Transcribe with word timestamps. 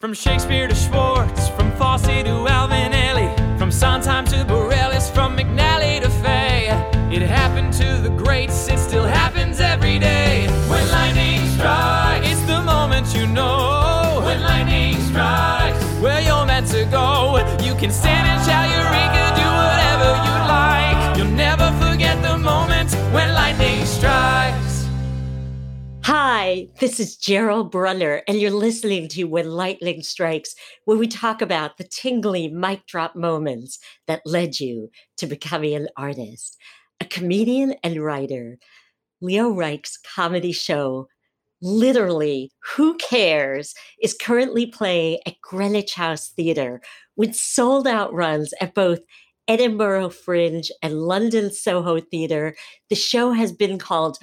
From 0.00 0.12
Shakespeare 0.12 0.68
to 0.68 0.74
Schwartz, 0.74 1.48
from 1.50 1.70
Fosse 1.72 2.02
to 2.24 2.46
Alvin 2.48 2.92
Ailey, 2.92 3.58
from 3.58 3.70
Sondheim 3.70 4.26
to 4.26 4.44
Bareilles, 4.44 5.10
from 5.10 5.36
McNally 5.36 5.73
Hi, 26.54 26.68
this 26.78 27.00
is 27.00 27.16
Gerald 27.16 27.72
Brunner, 27.72 28.22
and 28.28 28.38
you're 28.38 28.52
listening 28.52 29.08
to 29.08 29.24
When 29.24 29.50
Lightning 29.50 30.04
Strikes, 30.04 30.54
where 30.84 30.96
we 30.96 31.08
talk 31.08 31.42
about 31.42 31.78
the 31.78 31.82
tingly 31.82 32.46
mic 32.46 32.86
drop 32.86 33.16
moments 33.16 33.80
that 34.06 34.22
led 34.24 34.60
you 34.60 34.88
to 35.16 35.26
becoming 35.26 35.74
an 35.74 35.88
artist. 35.96 36.56
A 37.00 37.06
comedian 37.06 37.74
and 37.82 37.96
writer, 37.96 38.58
Leo 39.20 39.48
Reich's 39.48 39.98
comedy 40.14 40.52
show, 40.52 41.08
literally, 41.60 42.52
Who 42.76 42.98
Cares, 42.98 43.74
is 44.00 44.14
currently 44.14 44.64
playing 44.64 45.18
at 45.26 45.40
Greenwich 45.42 45.94
House 45.94 46.28
Theatre 46.28 46.80
with 47.16 47.34
sold 47.34 47.88
out 47.88 48.14
runs 48.14 48.54
at 48.60 48.74
both 48.74 49.00
Edinburgh 49.48 50.10
Fringe 50.10 50.70
and 50.82 51.02
London 51.02 51.52
Soho 51.52 51.98
Theatre. 51.98 52.54
The 52.90 52.94
show 52.94 53.32
has 53.32 53.50
been 53.50 53.76
called 53.76 54.18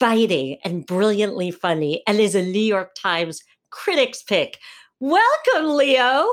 biting 0.00 0.58
and 0.64 0.86
brilliantly 0.86 1.50
funny 1.50 2.02
and 2.06 2.18
is 2.18 2.34
a 2.34 2.42
New 2.42 2.58
York 2.60 2.94
Times 3.00 3.42
critics 3.70 4.22
pick. 4.22 4.58
Welcome, 5.00 5.76
Leo. 5.76 6.32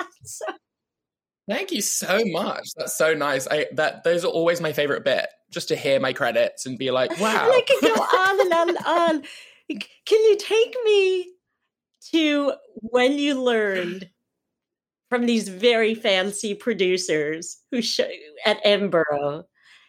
so- 0.24 0.46
Thank 1.48 1.70
you 1.70 1.80
so 1.80 2.22
much. 2.26 2.66
That's 2.76 2.98
so 2.98 3.14
nice. 3.14 3.46
I 3.46 3.66
that 3.74 4.02
those 4.02 4.24
are 4.24 4.28
always 4.28 4.60
my 4.60 4.72
favorite 4.72 5.04
bit. 5.04 5.26
Just 5.52 5.68
to 5.68 5.76
hear 5.76 6.00
my 6.00 6.12
credits 6.12 6.66
and 6.66 6.76
be 6.76 6.90
like, 6.90 7.20
wow. 7.20 7.48
I 7.48 7.62
can 7.64 7.80
go 7.80 7.94
on 8.02 8.40
and 8.40 8.52
on 8.52 8.68
and 8.70 8.78
on. 8.78 9.22
Can 10.06 10.24
you 10.24 10.36
take 10.36 10.76
me 10.84 11.30
to 12.10 12.52
when 12.74 13.12
you 13.18 13.40
learned 13.40 14.08
from 15.08 15.26
these 15.26 15.48
very 15.48 15.94
fancy 15.94 16.52
producers 16.54 17.58
who 17.70 17.80
show 17.80 18.08
at 18.44 18.58
Edinburgh 18.64 19.44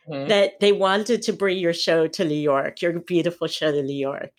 mm-hmm. 0.07 0.29
that 0.29 0.59
they 0.59 0.71
wanted 0.71 1.21
to 1.23 1.33
bring 1.33 1.57
your 1.57 1.73
show 1.73 2.07
to 2.07 2.25
New 2.25 2.35
York, 2.35 2.81
your 2.81 2.99
beautiful 2.99 3.47
show 3.47 3.71
to 3.71 3.83
New 3.83 3.97
York. 3.97 4.31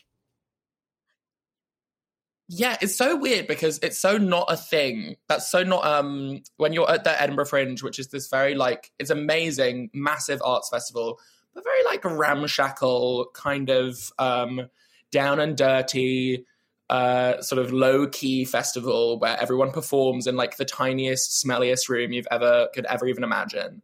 Yeah, 2.50 2.78
it's 2.80 2.96
so 2.96 3.14
weird 3.14 3.46
because 3.46 3.78
it's 3.82 3.98
so 3.98 4.16
not 4.16 4.46
a 4.50 4.56
thing. 4.56 5.16
That's 5.28 5.50
so 5.50 5.62
not 5.62 5.84
um 5.84 6.40
when 6.56 6.72
you're 6.72 6.90
at 6.90 7.04
the 7.04 7.20
Edinburgh 7.20 7.46
Fringe, 7.46 7.82
which 7.82 7.98
is 7.98 8.08
this 8.08 8.28
very 8.28 8.54
like 8.54 8.90
it's 8.98 9.10
amazing, 9.10 9.90
massive 9.92 10.40
arts 10.42 10.70
festival, 10.70 11.20
but 11.54 11.62
very 11.62 11.84
like 11.84 12.04
ramshackle, 12.04 13.26
kind 13.34 13.68
of 13.68 13.98
um 14.18 14.68
down 15.10 15.40
and 15.40 15.58
dirty, 15.58 16.46
uh 16.88 17.42
sort 17.42 17.58
of 17.62 17.70
low 17.70 18.06
key 18.06 18.46
festival 18.46 19.18
where 19.18 19.38
everyone 19.38 19.70
performs 19.70 20.26
in 20.26 20.34
like 20.34 20.56
the 20.56 20.64
tiniest, 20.64 21.44
smelliest 21.44 21.90
room 21.90 22.12
you've 22.12 22.28
ever 22.30 22.68
could 22.74 22.86
ever 22.86 23.06
even 23.06 23.24
imagine. 23.24 23.82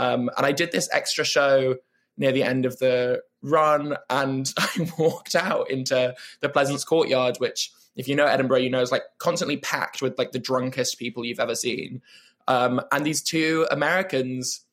Um, 0.00 0.30
and 0.36 0.46
I 0.46 0.52
did 0.52 0.72
this 0.72 0.88
extra 0.92 1.24
show 1.24 1.76
near 2.16 2.32
the 2.32 2.42
end 2.42 2.64
of 2.64 2.78
the 2.78 3.22
run, 3.42 3.96
and 4.08 4.50
I 4.58 4.90
walked 4.98 5.34
out 5.34 5.70
into 5.70 6.14
the 6.40 6.48
Pleasance 6.48 6.84
Courtyard, 6.84 7.36
which, 7.36 7.70
if 7.96 8.08
you 8.08 8.16
know 8.16 8.24
Edinburgh, 8.24 8.58
you 8.60 8.70
know 8.70 8.80
is 8.80 8.90
like 8.90 9.02
constantly 9.18 9.58
packed 9.58 10.00
with 10.00 10.18
like 10.18 10.32
the 10.32 10.38
drunkest 10.38 10.98
people 10.98 11.24
you've 11.24 11.38
ever 11.38 11.54
seen. 11.54 12.00
Um, 12.48 12.80
and 12.90 13.04
these 13.04 13.22
two 13.22 13.66
Americans 13.70 14.64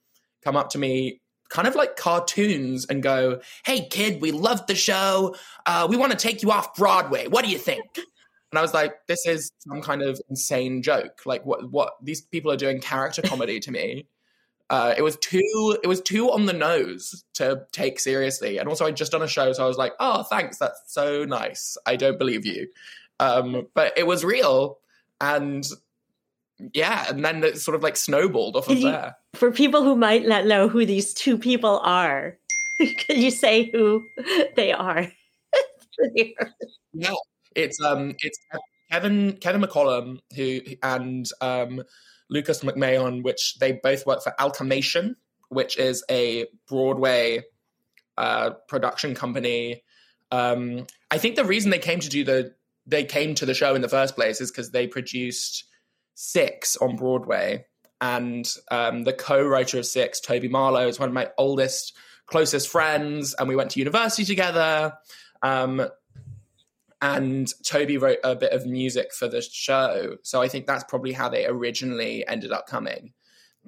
come 0.44 0.56
up 0.56 0.70
to 0.72 0.78
me 0.78 1.20
kind 1.50 1.68
of 1.68 1.76
like 1.76 1.98
cartoons 1.98 2.86
and 2.86 3.04
go, 3.04 3.42
Hey, 3.66 3.88
kid, 3.88 4.22
we 4.22 4.32
love 4.32 4.66
the 4.68 4.76
show. 4.76 5.36
Uh, 5.66 5.88
we 5.90 5.98
want 5.98 6.12
to 6.14 6.18
take 6.18 6.42
you 6.42 6.52
off 6.52 6.76
Broadway. 6.76 7.28
What 7.28 7.44
do 7.44 7.52
you 7.52 7.58
think? 7.58 7.86
And 8.50 8.58
I 8.58 8.62
was 8.62 8.74
like, 8.74 8.94
this 9.10 9.26
is 9.26 9.52
some 9.60 9.82
kind 9.82 10.02
of 10.02 10.22
insane 10.30 10.82
joke. 10.82 11.20
Like, 11.26 11.46
what, 11.46 11.70
what 11.70 11.96
these 12.02 12.22
people 12.22 12.50
are 12.50 12.56
doing 12.56 12.80
character 12.80 13.22
comedy 13.22 13.60
to 13.60 13.72
me. 13.72 14.08
Uh, 14.70 14.94
it 14.98 15.02
was 15.02 15.16
too 15.18 15.78
it 15.82 15.88
was 15.88 16.02
too 16.02 16.30
on 16.32 16.46
the 16.46 16.54
nose 16.54 17.24
to 17.36 17.66
take 17.72 18.00
seriously, 18.00 18.58
and 18.58 18.68
also 18.68 18.86
I'd 18.86 18.98
just 18.98 19.14
done 19.14 19.22
a 19.22 19.28
show, 19.28 19.54
so 19.54 19.64
I 19.64 19.68
was 19.68 19.78
like, 19.78 19.94
"Oh, 20.00 20.24
thanks, 20.24 20.58
that's 20.58 20.82
so 20.88 21.24
nice." 21.24 21.78
I 21.86 21.96
don't 21.96 22.18
believe 22.18 22.46
you, 22.46 22.68
um, 23.20 23.68
but 23.74 23.98
it 23.98 24.06
was 24.06 24.26
real, 24.26 24.80
and 25.22 25.66
yeah, 26.74 27.06
and 27.08 27.24
then 27.24 27.44
it 27.44 27.60
sort 27.60 27.76
of 27.76 27.84
like 27.84 27.96
snowballed 27.96 28.58
off 28.58 28.68
of 28.68 28.78
you, 28.78 28.84
there. 28.92 29.16
For 29.36 29.52
people 29.52 29.84
who 29.84 29.96
might 29.96 30.28
not 30.28 30.46
know 30.46 30.68
who 30.68 30.86
these 30.86 31.14
two 31.14 31.38
people 31.38 31.80
are, 31.80 32.38
can 32.98 33.22
you 33.22 33.32
say 33.32 33.70
who 33.72 34.04
they 34.58 34.74
are? 34.74 35.08
yeah, 36.94 37.14
it's 37.56 37.82
um, 37.82 38.16
it's 38.20 38.38
Kevin 38.92 39.38
Kevin 39.38 39.62
McCollum 39.62 40.20
who 40.36 40.60
and 40.84 41.26
um 41.42 41.84
Lucas 42.30 42.62
McMahon, 42.62 43.24
which 43.24 43.58
they 43.60 43.74
both 43.74 44.06
work 44.06 44.24
for 44.24 44.34
Alchemation, 44.40 45.16
which 45.50 45.78
is 45.78 46.04
a 46.10 46.46
Broadway 46.68 47.44
uh, 48.18 48.52
production 48.68 49.16
company. 49.16 49.84
Um, 50.32 50.88
I 51.10 51.18
think 51.18 51.36
the 51.36 51.46
reason 51.46 51.72
they 51.72 51.80
came 51.80 52.00
to 52.00 52.10
do 52.10 52.24
the 52.24 52.54
they 52.86 53.04
came 53.04 53.36
to 53.36 53.46
the 53.46 53.54
show 53.54 53.76
in 53.76 53.82
the 53.82 53.90
first 53.90 54.16
place 54.16 54.40
is 54.40 54.50
because 54.50 54.72
they 54.72 54.88
produced 54.88 55.66
Six 56.16 56.78
on 56.78 56.96
Broadway, 56.96 57.66
and 58.02 58.52
um, 58.72 59.04
the 59.04 59.14
co-writer 59.14 59.78
of 59.78 59.86
Six, 59.86 60.20
Toby 60.20 60.48
Marlow, 60.48 60.88
is 60.88 61.00
one 61.00 61.10
of 61.10 61.14
my 61.14 61.30
oldest, 61.38 61.96
closest 62.26 62.70
friends, 62.70 63.36
and 63.38 63.48
we 63.48 63.56
went 63.56 63.72
to 63.72 63.80
university 63.80 64.26
together. 64.26 64.94
Um, 65.44 65.88
and 67.02 67.52
Toby 67.64 67.98
wrote 67.98 68.20
a 68.24 68.36
bit 68.36 68.54
of 68.54 68.66
music 68.66 69.14
for 69.14 69.28
the 69.28 69.42
show. 69.42 70.18
So 70.24 70.42
I 70.42 70.48
think 70.48 70.66
that's 70.66 70.84
probably 70.86 71.14
how 71.14 71.30
they 71.30 71.46
originally 71.46 72.28
ended 72.28 72.52
up 72.52 72.68
coming. 72.68 73.14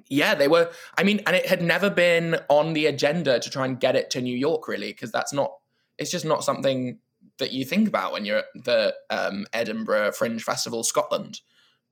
Yeah, 0.08 0.34
they 0.34 0.48
were. 0.48 0.70
I 0.98 1.02
mean, 1.02 1.20
and 1.26 1.36
it 1.36 1.46
had 1.46 1.62
never 1.62 1.90
been 1.90 2.38
on 2.48 2.72
the 2.72 2.86
agenda 2.86 3.38
to 3.38 3.50
try 3.50 3.66
and 3.66 3.78
get 3.78 3.96
it 3.96 4.10
to 4.10 4.20
New 4.20 4.36
York, 4.36 4.66
really, 4.66 4.92
because 4.92 5.12
that's 5.12 5.32
not. 5.32 5.52
It's 5.98 6.10
just 6.10 6.24
not 6.24 6.42
something 6.42 6.98
that 7.38 7.52
you 7.52 7.64
think 7.64 7.86
about 7.86 8.12
when 8.12 8.24
you're 8.24 8.38
at 8.38 8.46
the 8.64 8.94
um, 9.10 9.46
Edinburgh 9.52 10.12
Fringe 10.12 10.42
Festival, 10.42 10.82
Scotland. 10.82 11.40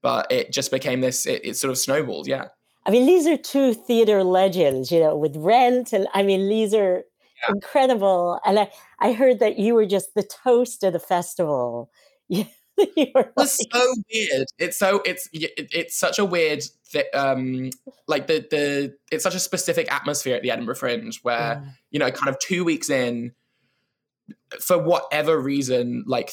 But 0.00 0.30
it 0.30 0.52
just 0.52 0.70
became 0.70 1.00
this. 1.00 1.26
It, 1.26 1.44
it 1.44 1.56
sort 1.56 1.70
of 1.70 1.78
snowballed. 1.78 2.26
Yeah. 2.26 2.46
I 2.86 2.90
mean, 2.90 3.04
these 3.04 3.26
are 3.26 3.36
two 3.36 3.74
theater 3.74 4.24
legends, 4.24 4.90
you 4.90 5.00
know, 5.00 5.14
with 5.14 5.36
Rent, 5.36 5.92
and 5.92 6.08
I 6.14 6.22
mean, 6.22 6.48
these 6.48 6.72
are 6.72 7.04
yeah. 7.42 7.54
incredible. 7.54 8.40
And 8.44 8.58
I, 8.58 8.70
I 8.98 9.12
heard 9.12 9.40
that 9.40 9.58
you 9.58 9.74
were 9.74 9.86
just 9.86 10.14
the 10.14 10.22
toast 10.22 10.82
of 10.84 10.92
the 10.92 10.98
festival. 10.98 11.90
it's 12.28 12.48
like... 13.36 13.48
so 13.48 13.94
weird. 14.12 14.46
It's 14.58 14.78
so 14.78 15.02
it's 15.04 15.28
it's 15.32 15.96
such 15.96 16.18
a 16.18 16.24
weird 16.24 16.62
th- 16.92 17.06
um 17.14 17.70
like 18.06 18.26
the 18.26 18.46
the 18.50 18.94
it's 19.10 19.24
such 19.24 19.34
a 19.34 19.40
specific 19.40 19.92
atmosphere 19.92 20.36
at 20.36 20.42
the 20.42 20.50
Edinburgh 20.50 20.76
Fringe 20.76 21.18
where 21.22 21.62
yeah. 21.64 21.70
you 21.90 21.98
know 21.98 22.10
kind 22.10 22.28
of 22.28 22.38
two 22.38 22.64
weeks 22.64 22.90
in 22.90 23.32
for 24.60 24.78
whatever 24.78 25.38
reason, 25.38 26.04
like 26.06 26.32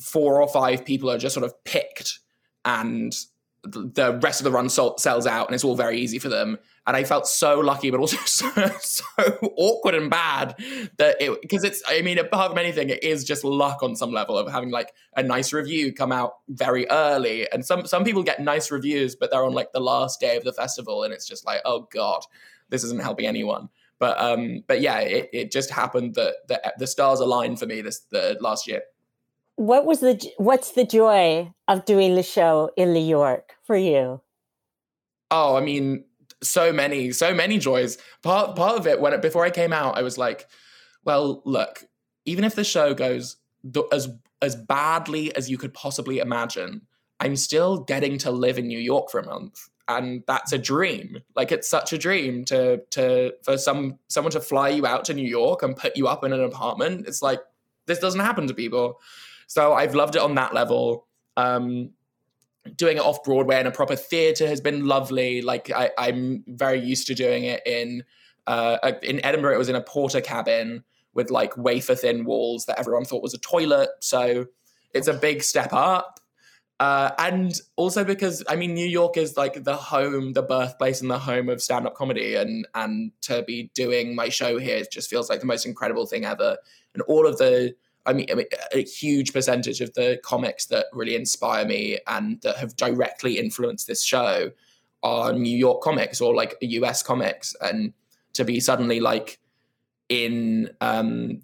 four 0.00 0.40
or 0.40 0.48
five 0.48 0.84
people 0.84 1.10
are 1.10 1.18
just 1.18 1.34
sort 1.34 1.44
of 1.44 1.64
picked 1.64 2.20
and 2.64 3.14
the 3.64 4.18
rest 4.22 4.40
of 4.40 4.44
the 4.44 4.50
run 4.50 4.68
sells 4.68 5.26
out 5.26 5.48
and 5.48 5.54
it's 5.54 5.64
all 5.64 5.76
very 5.76 5.98
easy 5.98 6.18
for 6.18 6.28
them. 6.28 6.58
And 6.86 6.94
i 6.94 7.02
felt 7.02 7.26
so 7.26 7.60
lucky 7.60 7.90
but 7.90 7.98
also 7.98 8.18
so, 8.26 8.50
so 8.80 9.04
awkward 9.56 9.94
and 9.94 10.10
bad 10.10 10.54
that 10.98 11.16
it 11.18 11.40
because 11.40 11.64
it's 11.64 11.82
i 11.88 12.02
mean 12.02 12.18
apart 12.18 12.50
from 12.50 12.58
anything 12.58 12.90
it 12.90 13.02
is 13.02 13.24
just 13.24 13.42
luck 13.42 13.82
on 13.82 13.96
some 13.96 14.12
level 14.12 14.36
of 14.36 14.52
having 14.52 14.70
like 14.70 14.92
a 15.16 15.22
nice 15.22 15.54
review 15.54 15.94
come 15.94 16.12
out 16.12 16.34
very 16.48 16.86
early. 16.90 17.50
And 17.50 17.64
some 17.64 17.86
some 17.86 18.04
people 18.04 18.22
get 18.22 18.40
nice 18.40 18.70
reviews 18.70 19.16
but 19.16 19.30
they're 19.30 19.44
on 19.44 19.54
like 19.54 19.72
the 19.72 19.80
last 19.80 20.20
day 20.20 20.36
of 20.36 20.44
the 20.44 20.52
festival 20.52 21.04
and 21.04 21.12
it's 21.14 21.26
just 21.26 21.46
like 21.46 21.62
oh 21.64 21.88
god 21.90 22.24
this 22.68 22.84
isn't 22.84 23.02
helping 23.02 23.26
anyone. 23.26 23.70
But 23.98 24.20
um 24.20 24.62
but 24.66 24.82
yeah 24.82 24.98
it, 24.98 25.30
it 25.32 25.52
just 25.52 25.70
happened 25.70 26.16
that 26.16 26.34
the, 26.48 26.74
the 26.78 26.86
stars 26.86 27.20
aligned 27.20 27.58
for 27.58 27.66
me 27.66 27.80
this 27.80 28.00
the 28.10 28.36
last 28.40 28.66
year 28.66 28.82
what 29.56 29.86
was 29.86 30.00
the 30.00 30.20
what's 30.38 30.72
the 30.72 30.84
joy 30.84 31.52
of 31.68 31.84
doing 31.84 32.14
the 32.14 32.22
show 32.22 32.70
in 32.76 32.92
New 32.92 33.04
York 33.04 33.54
for 33.62 33.76
you? 33.76 34.20
Oh, 35.30 35.56
I 35.56 35.60
mean, 35.60 36.04
so 36.42 36.72
many, 36.72 37.12
so 37.12 37.34
many 37.34 37.58
joys. 37.58 37.98
Part 38.22 38.56
part 38.56 38.78
of 38.78 38.86
it 38.86 39.00
when 39.00 39.12
it, 39.12 39.22
before 39.22 39.44
I 39.44 39.50
came 39.50 39.72
out, 39.72 39.96
I 39.96 40.02
was 40.02 40.18
like, 40.18 40.46
well, 41.04 41.42
look, 41.44 41.84
even 42.24 42.44
if 42.44 42.54
the 42.54 42.64
show 42.64 42.94
goes 42.94 43.36
as 43.92 44.08
as 44.42 44.56
badly 44.56 45.34
as 45.36 45.50
you 45.50 45.56
could 45.56 45.72
possibly 45.72 46.18
imagine, 46.18 46.82
I'm 47.20 47.36
still 47.36 47.78
getting 47.78 48.18
to 48.18 48.30
live 48.30 48.58
in 48.58 48.66
New 48.66 48.78
York 48.78 49.10
for 49.10 49.20
a 49.20 49.26
month. 49.26 49.68
And 49.86 50.22
that's 50.26 50.52
a 50.52 50.58
dream. 50.58 51.18
Like 51.36 51.52
it's 51.52 51.68
such 51.68 51.92
a 51.92 51.98
dream 51.98 52.44
to 52.46 52.82
to 52.90 53.32
for 53.42 53.56
some 53.58 53.98
someone 54.08 54.32
to 54.32 54.40
fly 54.40 54.70
you 54.70 54.86
out 54.86 55.04
to 55.06 55.14
New 55.14 55.28
York 55.28 55.62
and 55.62 55.76
put 55.76 55.96
you 55.96 56.08
up 56.08 56.24
in 56.24 56.32
an 56.32 56.42
apartment. 56.42 57.06
It's 57.06 57.22
like 57.22 57.40
this 57.86 57.98
doesn't 57.98 58.20
happen 58.20 58.46
to 58.46 58.54
people. 58.54 59.00
So 59.54 59.72
I've 59.72 59.94
loved 59.94 60.16
it 60.16 60.20
on 60.20 60.34
that 60.34 60.52
level. 60.52 61.06
Um, 61.36 61.90
doing 62.74 62.96
it 62.96 63.04
off 63.04 63.22
Broadway 63.22 63.60
in 63.60 63.68
a 63.68 63.70
proper 63.70 63.94
theatre 63.94 64.48
has 64.48 64.60
been 64.60 64.84
lovely. 64.84 65.42
Like 65.42 65.70
I, 65.70 65.90
am 65.96 66.42
very 66.48 66.80
used 66.80 67.06
to 67.06 67.14
doing 67.14 67.44
it 67.44 67.62
in 67.64 68.02
uh, 68.48 68.78
in 69.04 69.24
Edinburgh. 69.24 69.54
It 69.54 69.58
was 69.58 69.68
in 69.68 69.76
a 69.76 69.80
porter 69.80 70.20
cabin 70.20 70.82
with 71.12 71.30
like 71.30 71.56
wafer 71.56 71.94
thin 71.94 72.24
walls 72.24 72.66
that 72.66 72.80
everyone 72.80 73.04
thought 73.04 73.22
was 73.22 73.32
a 73.32 73.38
toilet. 73.38 73.90
So 74.00 74.46
it's 74.92 75.06
a 75.06 75.14
big 75.14 75.44
step 75.44 75.72
up. 75.72 76.18
Uh, 76.80 77.12
and 77.18 77.60
also 77.76 78.02
because 78.02 78.42
I 78.48 78.56
mean 78.56 78.74
New 78.74 78.88
York 78.88 79.16
is 79.16 79.36
like 79.36 79.62
the 79.62 79.76
home, 79.76 80.32
the 80.32 80.42
birthplace, 80.42 81.00
and 81.00 81.08
the 81.08 81.20
home 81.20 81.48
of 81.48 81.62
stand-up 81.62 81.94
comedy, 81.94 82.34
and 82.34 82.66
and 82.74 83.12
to 83.20 83.44
be 83.44 83.70
doing 83.72 84.16
my 84.16 84.30
show 84.30 84.58
here 84.58 84.82
just 84.90 85.08
feels 85.08 85.30
like 85.30 85.38
the 85.38 85.46
most 85.46 85.64
incredible 85.64 86.06
thing 86.06 86.24
ever. 86.24 86.56
And 86.94 87.04
all 87.04 87.24
of 87.24 87.38
the 87.38 87.76
I 88.06 88.12
mean, 88.12 88.26
I 88.30 88.34
mean, 88.34 88.46
a 88.72 88.82
huge 88.82 89.32
percentage 89.32 89.80
of 89.80 89.94
the 89.94 90.20
comics 90.22 90.66
that 90.66 90.86
really 90.92 91.16
inspire 91.16 91.64
me 91.64 91.98
and 92.06 92.40
that 92.42 92.56
have 92.56 92.76
directly 92.76 93.38
influenced 93.38 93.86
this 93.86 94.04
show 94.04 94.50
are 95.02 95.32
New 95.32 95.56
York 95.56 95.82
comics 95.82 96.20
or 96.20 96.34
like 96.34 96.56
US 96.60 97.02
comics, 97.02 97.54
and 97.60 97.92
to 98.34 98.44
be 98.44 98.60
suddenly 98.60 99.00
like 99.00 99.38
in 100.08 100.70
um, 100.80 101.42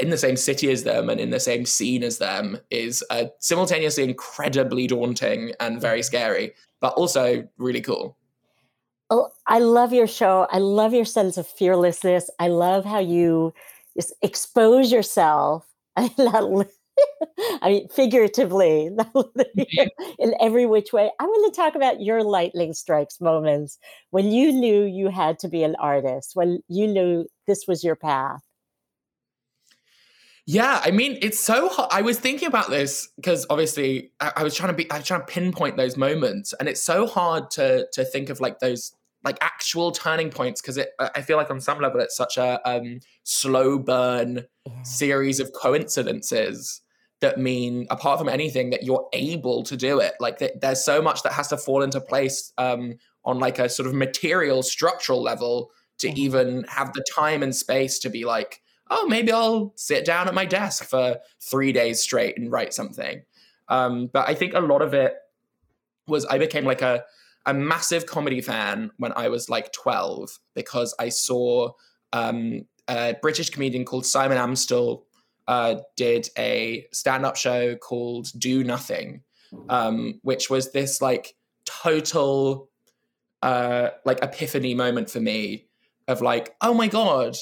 in 0.00 0.10
the 0.10 0.18
same 0.18 0.36
city 0.36 0.70
as 0.70 0.84
them 0.84 1.10
and 1.10 1.20
in 1.20 1.30
the 1.30 1.40
same 1.40 1.66
scene 1.66 2.02
as 2.02 2.18
them 2.18 2.58
is 2.70 3.04
uh, 3.10 3.24
simultaneously 3.40 4.04
incredibly 4.04 4.86
daunting 4.86 5.52
and 5.60 5.80
very 5.80 6.02
scary, 6.02 6.52
but 6.80 6.94
also 6.94 7.46
really 7.58 7.80
cool. 7.80 8.16
Oh, 9.10 9.30
I 9.46 9.58
love 9.58 9.92
your 9.92 10.06
show. 10.06 10.48
I 10.50 10.58
love 10.58 10.92
your 10.92 11.04
sense 11.04 11.36
of 11.36 11.46
fearlessness. 11.46 12.28
I 12.38 12.48
love 12.48 12.84
how 12.84 12.98
you 12.98 13.54
expose 14.22 14.90
yourself 14.90 15.64
I 17.62 17.68
mean, 17.68 17.88
figuratively, 17.88 18.86
in 20.18 20.34
every 20.40 20.66
which 20.66 20.92
way. 20.92 21.10
I 21.18 21.24
want 21.24 21.54
to 21.54 21.60
talk 21.60 21.74
about 21.74 22.00
your 22.00 22.22
lightning 22.22 22.72
strikes 22.72 23.20
moments 23.20 23.78
when 24.10 24.30
you 24.32 24.52
knew 24.52 24.84
you 24.84 25.08
had 25.08 25.38
to 25.40 25.48
be 25.48 25.62
an 25.62 25.76
artist, 25.78 26.32
when 26.34 26.60
you 26.68 26.86
knew 26.86 27.26
this 27.46 27.64
was 27.66 27.84
your 27.84 27.96
path. 27.96 28.42
Yeah, 30.48 30.80
I 30.84 30.92
mean, 30.92 31.18
it's 31.22 31.40
so 31.40 31.68
hard. 31.68 31.88
I 31.92 32.02
was 32.02 32.20
thinking 32.20 32.46
about 32.46 32.70
this 32.70 33.08
because 33.16 33.44
obviously 33.50 34.12
I, 34.20 34.32
I 34.36 34.42
was 34.44 34.54
trying 34.54 34.70
to 34.70 34.76
be, 34.76 34.88
I 34.90 34.98
was 34.98 35.06
trying 35.06 35.20
to 35.20 35.26
pinpoint 35.26 35.76
those 35.76 35.96
moments, 35.96 36.54
and 36.60 36.68
it's 36.68 36.82
so 36.82 37.06
hard 37.06 37.50
to 37.52 37.88
to 37.92 38.04
think 38.04 38.30
of 38.30 38.40
like 38.40 38.60
those 38.60 38.92
like 39.26 39.38
actual 39.40 39.90
turning 39.90 40.30
points 40.30 40.62
because 40.62 40.78
it 40.78 40.90
i 41.00 41.20
feel 41.20 41.36
like 41.36 41.50
on 41.50 41.60
some 41.60 41.80
level 41.80 42.00
it's 42.00 42.16
such 42.16 42.38
a 42.38 42.60
um, 42.68 43.00
slow 43.24 43.76
burn 43.76 44.46
yeah. 44.64 44.82
series 44.82 45.40
of 45.40 45.52
coincidences 45.52 46.80
that 47.20 47.38
mean 47.38 47.86
apart 47.90 48.20
from 48.20 48.28
anything 48.28 48.70
that 48.70 48.84
you're 48.84 49.08
able 49.12 49.64
to 49.64 49.76
do 49.76 49.98
it 49.98 50.14
like 50.20 50.38
th- 50.38 50.52
there's 50.60 50.82
so 50.82 51.02
much 51.02 51.22
that 51.24 51.32
has 51.32 51.48
to 51.48 51.56
fall 51.56 51.82
into 51.82 52.00
place 52.00 52.52
um, 52.56 52.94
on 53.24 53.38
like 53.40 53.58
a 53.58 53.68
sort 53.68 53.88
of 53.88 53.94
material 53.94 54.62
structural 54.62 55.20
level 55.20 55.70
to 55.98 56.06
mm-hmm. 56.06 56.18
even 56.18 56.64
have 56.68 56.92
the 56.92 57.04
time 57.12 57.42
and 57.42 57.54
space 57.54 57.98
to 57.98 58.08
be 58.08 58.24
like 58.24 58.62
oh 58.90 59.06
maybe 59.08 59.32
i'll 59.32 59.72
sit 59.74 60.04
down 60.04 60.28
at 60.28 60.34
my 60.34 60.46
desk 60.46 60.84
for 60.84 61.18
three 61.40 61.72
days 61.72 62.00
straight 62.00 62.38
and 62.38 62.52
write 62.52 62.72
something 62.72 63.22
um, 63.68 64.06
but 64.12 64.28
i 64.28 64.34
think 64.34 64.54
a 64.54 64.60
lot 64.60 64.82
of 64.82 64.94
it 64.94 65.14
was 66.06 66.24
i 66.26 66.38
became 66.38 66.64
like 66.64 66.82
a 66.82 67.02
a 67.46 67.54
massive 67.54 68.06
comedy 68.06 68.40
fan 68.40 68.90
when 68.96 69.12
I 69.14 69.28
was 69.28 69.48
like 69.48 69.72
12 69.72 70.38
because 70.54 70.94
I 70.98 71.08
saw 71.08 71.70
um, 72.12 72.66
a 72.88 73.14
British 73.22 73.50
comedian 73.50 73.84
called 73.84 74.04
Simon 74.04 74.36
Amstell 74.36 75.02
uh, 75.48 75.76
did 75.96 76.28
a 76.36 76.86
stand 76.92 77.24
up 77.24 77.36
show 77.36 77.76
called 77.76 78.28
Do 78.36 78.64
Nothing, 78.64 79.22
um, 79.68 80.18
which 80.22 80.50
was 80.50 80.72
this 80.72 81.00
like 81.00 81.36
total 81.64 82.68
uh, 83.42 83.90
like 84.04 84.22
epiphany 84.22 84.74
moment 84.74 85.08
for 85.08 85.20
me 85.20 85.66
of 86.08 86.20
like, 86.20 86.56
oh 86.60 86.74
my 86.74 86.88
God, 86.88 87.36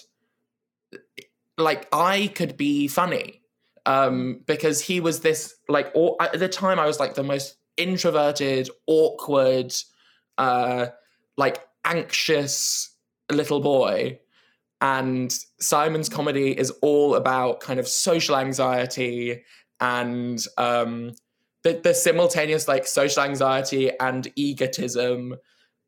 like 1.56 1.88
I 1.92 2.30
could 2.34 2.56
be 2.56 2.88
funny. 2.88 3.40
Um, 3.86 4.40
because 4.46 4.80
he 4.80 5.00
was 5.00 5.20
this 5.20 5.56
like, 5.68 5.94
at 6.20 6.38
the 6.38 6.48
time 6.48 6.78
I 6.78 6.86
was 6.86 6.98
like 6.98 7.14
the 7.14 7.22
most 7.22 7.56
introverted, 7.76 8.70
awkward, 8.86 9.74
uh, 10.38 10.86
like 11.36 11.60
anxious 11.84 12.94
little 13.30 13.60
boy. 13.60 14.18
And 14.80 15.34
Simon's 15.60 16.08
comedy 16.08 16.58
is 16.58 16.70
all 16.82 17.14
about 17.14 17.60
kind 17.60 17.80
of 17.80 17.88
social 17.88 18.36
anxiety 18.36 19.42
and 19.80 20.44
um, 20.58 21.12
the, 21.62 21.80
the 21.82 21.94
simultaneous 21.94 22.68
like 22.68 22.86
social 22.86 23.22
anxiety 23.22 23.90
and 23.98 24.30
egotism 24.36 25.36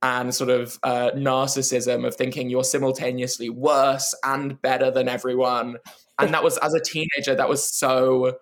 and 0.02 0.34
sort 0.34 0.50
of 0.50 0.78
uh, 0.82 1.10
narcissism 1.14 2.06
of 2.06 2.14
thinking 2.14 2.48
you're 2.48 2.64
simultaneously 2.64 3.50
worse 3.50 4.14
and 4.24 4.60
better 4.62 4.90
than 4.90 5.08
everyone. 5.08 5.76
And 6.18 6.32
that 6.32 6.44
was, 6.44 6.58
as 6.58 6.74
a 6.74 6.80
teenager, 6.80 7.34
that 7.34 7.48
was 7.48 7.68
so 7.68 8.36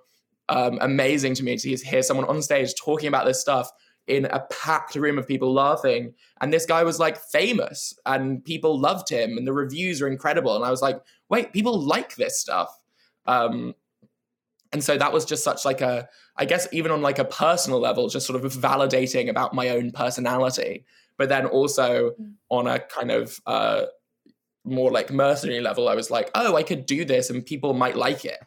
um, 0.49 0.78
amazing 0.80 1.34
to 1.34 1.42
me 1.42 1.56
to 1.56 1.76
hear 1.76 2.02
someone 2.02 2.26
on 2.26 2.42
stage 2.42 2.75
talking 2.75 3.08
about 3.08 3.26
this 3.26 3.40
stuff 3.40 3.70
in 4.06 4.26
a 4.26 4.40
packed 4.50 4.94
room 4.94 5.18
of 5.18 5.26
people 5.26 5.52
laughing. 5.52 6.14
And 6.40 6.52
this 6.52 6.66
guy 6.66 6.84
was 6.84 6.99
like 6.99 7.16
famous 7.18 7.99
and 8.04 8.44
people 8.44 8.78
loved 8.78 9.08
him 9.08 9.38
and 9.38 9.46
the 9.46 9.52
reviews 9.52 10.02
are 10.02 10.08
incredible. 10.08 10.54
And 10.56 10.64
I 10.64 10.70
was 10.70 10.82
like, 10.82 11.00
wait, 11.28 11.52
people 11.52 11.80
like 11.80 12.14
this 12.16 12.38
stuff. 12.38 12.68
Um, 13.26 13.75
and 14.73 14.82
so 14.84 14.99
that 14.99 15.12
was 15.12 15.25
just 15.25 15.44
such 15.44 15.64
like 15.64 15.80
a, 15.80 16.08
I 16.37 16.44
guess 16.44 16.68
even 16.73 16.90
on 16.90 17.00
like 17.00 17.18
a 17.18 17.25
personal 17.25 17.80
level, 17.80 18.08
just 18.08 18.26
sort 18.26 18.42
of 18.42 18.52
validating 18.52 19.30
about 19.30 19.54
my 19.54 19.70
own 19.70 19.90
personality. 19.90 20.84
But 21.16 21.28
then 21.28 21.46
also 21.46 22.11
mm. 22.11 22.32
on 22.50 22.66
a 22.66 22.80
kind 22.80 23.11
of 23.11 23.40
uh, 23.46 23.84
more 24.64 24.90
like 24.90 25.12
mercenary 25.12 25.61
level, 25.61 25.88
I 25.88 25.94
was 25.94 26.11
like, 26.11 26.30
oh, 26.34 26.56
I 26.56 26.62
could 26.62 26.87
do 26.87 27.04
this 27.04 27.30
and 27.30 27.46
people 27.46 27.73
might 27.73 27.96
like 27.96 28.25
it 28.25 28.40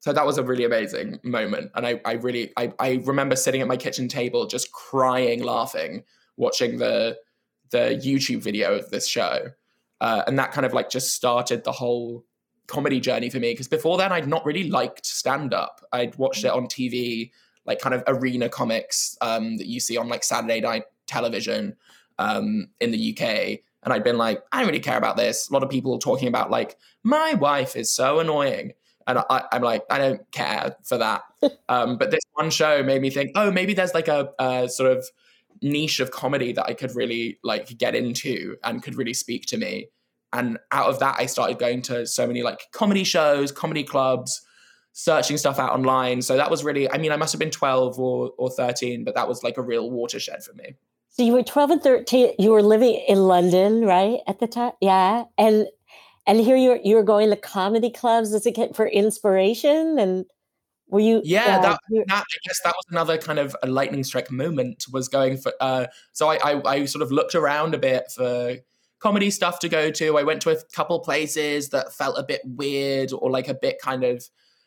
so 0.00 0.14
that 0.14 0.24
was 0.24 0.38
a 0.38 0.42
really 0.42 0.64
amazing 0.64 1.20
moment. 1.22 1.70
And 1.74 1.86
i, 1.86 2.00
I 2.04 2.12
really 2.12 2.52
I, 2.56 2.72
I 2.78 3.02
remember 3.04 3.36
sitting 3.36 3.60
at 3.60 3.68
my 3.68 3.76
kitchen 3.76 4.08
table 4.08 4.46
just 4.46 4.72
crying 4.72 5.42
laughing 5.42 6.02
watching 6.36 6.78
the 6.78 7.18
the 7.70 8.00
youtube 8.02 8.42
video 8.42 8.74
of 8.76 8.90
this 8.90 9.06
show. 9.06 9.50
Uh, 10.00 10.22
and 10.26 10.38
that 10.38 10.50
kind 10.50 10.64
of 10.64 10.72
like 10.72 10.88
just 10.88 11.14
started 11.14 11.62
the 11.62 11.72
whole 11.72 12.24
comedy 12.66 13.00
journey 13.00 13.28
for 13.28 13.38
me 13.38 13.52
because 13.52 13.68
before 13.68 13.98
then 13.98 14.12
i'd 14.12 14.28
not 14.28 14.46
really 14.46 14.70
liked 14.70 15.04
stand 15.04 15.52
up 15.52 15.80
i'd 15.92 16.16
watched 16.16 16.44
it 16.44 16.52
on 16.52 16.66
tv 16.66 17.32
like 17.66 17.80
kind 17.80 17.94
of 17.96 18.02
arena 18.06 18.48
comics 18.48 19.18
um, 19.20 19.56
that 19.56 19.66
you 19.66 19.80
see 19.80 19.96
on 19.96 20.08
like 20.08 20.22
saturday 20.22 20.60
night 20.60 20.84
television 21.08 21.76
um, 22.20 22.68
in 22.80 22.92
the 22.92 23.12
uk 23.12 23.20
and 23.82 23.92
i'd 23.92 24.04
been 24.04 24.16
like 24.16 24.40
i 24.52 24.58
don't 24.58 24.68
really 24.68 24.80
care 24.80 24.96
about 24.96 25.16
this. 25.16 25.50
A 25.50 25.52
lot 25.52 25.64
of 25.64 25.68
people 25.68 25.98
talking 25.98 26.28
about 26.28 26.48
like 26.50 26.76
my 27.02 27.34
wife 27.34 27.74
is 27.74 27.92
so 27.92 28.20
annoying 28.20 28.72
and 29.06 29.18
I, 29.30 29.44
am 29.52 29.62
like, 29.62 29.84
I 29.90 29.98
don't 29.98 30.30
care 30.30 30.76
for 30.84 30.98
that. 30.98 31.22
um, 31.68 31.96
but 31.96 32.10
this 32.10 32.20
one 32.34 32.50
show 32.50 32.82
made 32.82 33.02
me 33.02 33.10
think, 33.10 33.32
oh, 33.34 33.50
maybe 33.50 33.74
there's 33.74 33.94
like 33.94 34.08
a, 34.08 34.30
a, 34.38 34.68
sort 34.68 34.92
of 34.92 35.06
niche 35.62 36.00
of 36.00 36.10
comedy 36.10 36.52
that 36.52 36.66
I 36.66 36.74
could 36.74 36.94
really 36.94 37.38
like 37.42 37.76
get 37.78 37.94
into 37.94 38.56
and 38.62 38.82
could 38.82 38.96
really 38.96 39.14
speak 39.14 39.46
to 39.46 39.56
me. 39.56 39.88
and 40.32 40.58
out 40.72 40.88
of 40.88 40.98
that, 41.00 41.16
I 41.18 41.26
started 41.26 41.58
going 41.58 41.82
to 41.82 42.06
so 42.06 42.26
many 42.26 42.42
like 42.42 42.60
comedy 42.72 43.04
shows, 43.04 43.50
comedy 43.52 43.82
clubs, 43.82 44.42
searching 44.92 45.36
stuff 45.36 45.58
out 45.58 45.72
online. 45.72 46.22
So 46.22 46.36
that 46.36 46.50
was 46.50 46.64
really, 46.64 46.90
I 46.90 46.98
mean, 46.98 47.12
I 47.12 47.16
must 47.16 47.32
have 47.32 47.40
been 47.40 47.50
12 47.50 47.98
or, 47.98 48.30
or 48.38 48.50
13, 48.50 49.04
but 49.04 49.14
that 49.14 49.28
was 49.28 49.42
like 49.42 49.56
a 49.56 49.62
real 49.62 49.90
watershed 49.90 50.42
for 50.42 50.52
me. 50.54 50.76
So 51.08 51.24
you 51.24 51.32
were 51.32 51.42
12 51.42 51.70
and 51.70 51.82
13, 51.82 52.34
you 52.38 52.50
were 52.50 52.62
living 52.62 53.04
in 53.08 53.18
London, 53.26 53.84
right? 53.84 54.20
At 54.26 54.38
the 54.38 54.46
time? 54.46 54.72
Yeah. 54.80 55.24
And 55.36 55.66
and 56.26 56.40
here 56.40 56.56
you're 56.56 56.80
you're 56.84 57.02
going 57.02 57.30
to 57.30 57.36
comedy 57.36 57.90
clubs 57.90 58.32
as 58.32 58.46
a 58.46 58.52
kid 58.52 58.74
for 58.74 58.86
inspiration 58.86 59.98
and 59.98 60.24
were 60.88 61.00
you 61.00 61.20
yeah 61.24 61.58
uh, 61.58 61.62
that, 61.62 61.80
that, 62.06 62.24
i 62.28 62.38
guess 62.44 62.60
that 62.64 62.74
was 62.74 62.84
another 62.90 63.16
kind 63.16 63.38
of 63.38 63.56
a 63.62 63.66
lightning 63.68 64.02
strike 64.02 64.30
moment 64.30 64.86
was 64.92 65.08
going 65.08 65.36
for 65.36 65.52
uh 65.60 65.86
so 66.12 66.28
I, 66.28 66.36
I 66.36 66.62
i 66.68 66.84
sort 66.84 67.02
of 67.02 67.12
looked 67.12 67.34
around 67.34 67.74
a 67.74 67.78
bit 67.78 68.10
for 68.10 68.56
comedy 69.00 69.30
stuff 69.30 69.58
to 69.60 69.68
go 69.68 69.90
to. 69.90 70.18
I 70.18 70.22
went 70.22 70.40
to 70.42 70.50
a 70.50 70.62
couple 70.74 71.00
places 71.00 71.70
that 71.70 71.92
felt 71.92 72.18
a 72.18 72.22
bit 72.22 72.42
weird 72.44 73.12
or 73.12 73.30
like 73.30 73.48
a 73.48 73.54
bit 73.54 73.80
kind 73.80 74.04
of 74.04 74.24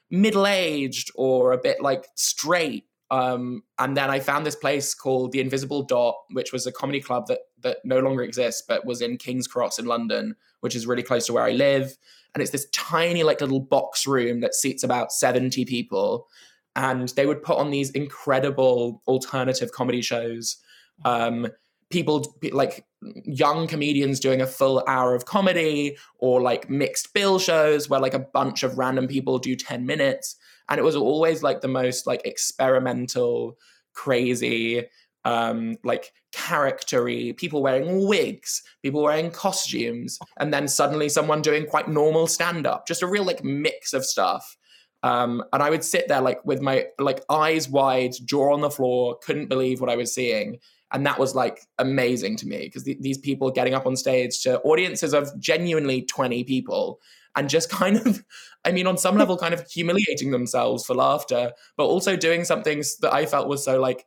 middle 0.10 0.46
aged 0.46 1.12
or 1.16 1.54
a 1.54 1.58
bit 1.58 1.82
like 1.82 2.08
straight. 2.16 2.86
Um, 3.12 3.64
and 3.78 3.96
then 3.96 4.10
I 4.10 4.20
found 4.20 4.46
this 4.46 4.56
place 4.56 4.94
called 4.96 5.32
the 5.32 5.40
Invisible 5.40 5.84
Dot, 5.84 6.16
which 6.32 6.52
was 6.52 6.66
a 6.66 6.72
comedy 6.72 7.00
club 7.00 7.28
that 7.28 7.40
that 7.60 7.78
no 7.86 8.00
longer 8.00 8.24
exists, 8.24 8.64
but 8.68 8.86
was 8.86 9.02
in 9.02 9.18
King's 9.18 9.48
Cross 9.48 9.78
in 9.78 9.86
London, 9.86 10.36
which 10.64 10.76
is 10.76 10.88
really 10.88 11.04
close 11.04 11.26
to 11.28 11.34
where 11.34 11.44
I 11.44 11.52
live. 11.52 11.98
And 12.34 12.42
it's 12.42 12.52
this 12.52 12.68
tiny, 12.72 13.24
like 13.24 13.42
little 13.42 13.60
box 13.60 14.08
room 14.08 14.40
that 14.40 14.56
seats 14.56 14.84
about 14.84 15.12
70 15.12 15.66
people. 15.66 16.28
And 16.76 17.10
they 17.10 17.26
would 17.26 17.44
put 17.44 17.58
on 17.58 17.70
these 17.70 17.92
incredible 17.92 19.04
alternative 19.08 19.72
comedy 19.72 20.02
shows. 20.02 20.58
Um, 21.06 21.48
people 21.90 22.36
like 22.52 22.86
young 23.26 23.68
comedians 23.68 24.20
doing 24.20 24.42
a 24.42 24.48
full 24.48 24.84
hour 24.88 25.14
of 25.14 25.26
comedy 25.26 25.98
or 26.18 26.42
like 26.42 26.70
mixed 26.70 27.14
bill 27.14 27.38
shows 27.38 27.90
where 27.90 28.00
like 28.00 28.14
a 28.14 28.20
bunch 28.20 28.64
of 28.64 28.78
random 28.78 29.08
people 29.08 29.38
do 29.38 29.56
10 29.56 29.86
minutes 29.86 30.38
and 30.70 30.80
it 30.80 30.84
was 30.84 30.96
always 30.96 31.44
like 31.44 31.62
the 31.62 31.68
most 31.68 32.08
like 32.08 32.26
experimental 32.26 33.58
crazy 33.94 34.84
um 35.26 35.76
like 35.84 36.12
charactery 36.34 37.32
people 37.34 37.62
wearing 37.62 38.08
wigs 38.08 38.62
people 38.82 39.04
wearing 39.04 39.32
costumes 39.32 40.20
and 40.38 40.54
then 40.54 40.68
suddenly 40.68 41.08
someone 41.08 41.42
doing 41.42 41.66
quite 41.66 41.88
normal 41.88 42.28
stand 42.28 42.68
up 42.68 42.88
just 42.88 43.04
a 43.04 43.08
real 43.08 43.24
like 43.24 43.44
mix 43.44 43.94
of 43.94 44.06
stuff. 44.06 44.58
Um, 45.04 45.44
and 45.52 45.62
I 45.62 45.70
would 45.70 45.84
sit 45.84 46.08
there 46.08 46.22
like 46.22 46.44
with 46.46 46.62
my 46.62 46.86
like 46.98 47.22
eyes 47.30 47.68
wide, 47.68 48.14
jaw 48.24 48.54
on 48.54 48.62
the 48.62 48.70
floor, 48.70 49.18
couldn't 49.22 49.50
believe 49.50 49.82
what 49.82 49.90
I 49.90 49.98
was 49.98 50.14
seeing. 50.14 50.60
And 50.94 51.06
that 51.06 51.20
was 51.20 51.36
like 51.36 51.60
amazing 51.78 52.38
to 52.38 52.48
me 52.48 52.60
because 52.60 52.84
th- 52.84 53.00
these 53.02 53.18
people 53.18 53.52
getting 53.52 53.74
up 53.74 53.86
on 53.86 53.98
stage 53.98 54.42
to 54.44 54.62
audiences 54.62 55.14
of 55.14 55.38
genuinely 55.40 56.04
20 56.04 56.46
people 56.46 57.02
and 57.36 57.50
just 57.50 57.70
kind 57.82 57.98
of 57.98 58.24
i 58.64 58.72
mean 58.72 58.86
on 58.86 58.96
some 58.96 59.18
level 59.18 59.36
kind 59.36 59.56
of 59.56 59.68
humiliating 59.72 60.30
themselves 60.30 60.86
for 60.86 60.94
laughter 60.94 61.52
but 61.78 61.86
also 61.86 62.16
doing 62.16 62.44
something 62.44 62.84
that 63.02 63.12
i 63.12 63.26
felt 63.26 63.48
was 63.48 63.66
so 63.66 63.82
like 63.82 64.06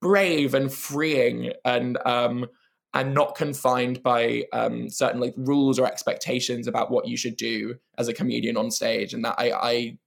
brave 0.00 0.54
and 0.54 0.72
freeing 0.72 1.52
and 1.64 1.98
um 2.04 2.46
and 2.94 3.14
not 3.14 3.34
confined 3.34 4.02
by 4.02 4.44
um 4.52 4.88
certain 4.88 5.20
like 5.20 5.34
rules 5.36 5.78
or 5.78 5.86
expectations 5.86 6.66
about 6.66 6.90
what 6.90 7.06
you 7.06 7.16
should 7.16 7.36
do 7.36 7.74
as 7.98 8.08
a 8.08 8.14
comedian 8.14 8.56
on 8.56 8.70
stage 8.70 9.12
and 9.12 9.24
that 9.24 9.34
i 9.38 9.50
i 9.50 9.98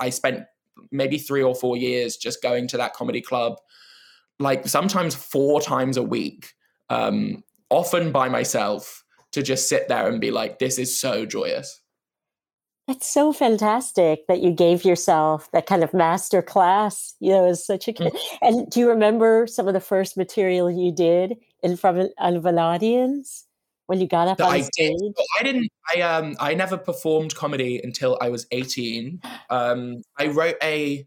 i 0.00 0.10
spent 0.10 0.44
maybe 0.90 1.16
three 1.16 1.42
or 1.42 1.54
four 1.54 1.76
years 1.76 2.16
just 2.16 2.42
going 2.42 2.66
to 2.68 2.76
that 2.76 2.92
comedy 2.92 3.20
club 3.20 3.56
like 4.38 4.66
sometimes 4.66 5.14
four 5.14 5.60
times 5.60 5.96
a 5.96 6.02
week, 6.02 6.52
um, 6.90 7.42
often 7.70 8.12
by 8.12 8.28
myself, 8.28 9.02
to 9.32 9.42
just 9.42 9.68
sit 9.68 9.88
there 9.88 10.08
and 10.08 10.20
be 10.20 10.30
like, 10.30 10.58
this 10.58 10.78
is 10.78 10.98
so 10.98 11.26
joyous. 11.26 11.80
That's 12.86 13.06
so 13.06 13.32
fantastic 13.32 14.26
that 14.28 14.40
you 14.40 14.52
gave 14.52 14.84
yourself 14.84 15.50
that 15.52 15.66
kind 15.66 15.82
of 15.82 15.92
master 15.92 16.40
class, 16.40 17.14
you 17.18 17.30
know, 17.30 17.44
as 17.46 17.66
such 17.66 17.88
a 17.88 17.92
kid. 17.92 18.12
Mm. 18.12 18.38
And 18.42 18.70
do 18.70 18.78
you 18.78 18.88
remember 18.88 19.46
some 19.48 19.66
of 19.66 19.74
the 19.74 19.80
first 19.80 20.16
material 20.16 20.70
you 20.70 20.92
did 20.92 21.36
in 21.62 21.76
front 21.76 22.12
of 22.18 22.46
an 22.46 22.58
audience 22.58 23.44
when 23.86 24.00
you 24.00 24.06
got 24.06 24.28
up 24.28 24.40
on 24.40 24.52
I 24.52 24.60
stage? 24.60 24.94
Did. 24.98 25.14
I 25.38 25.42
didn't. 25.42 25.68
I 25.94 26.00
um. 26.02 26.36
I 26.38 26.54
never 26.54 26.76
performed 26.76 27.34
comedy 27.34 27.80
until 27.82 28.18
I 28.20 28.28
was 28.28 28.46
eighteen. 28.52 29.20
Um. 29.50 30.02
I 30.16 30.28
wrote 30.28 30.56
a 30.62 31.06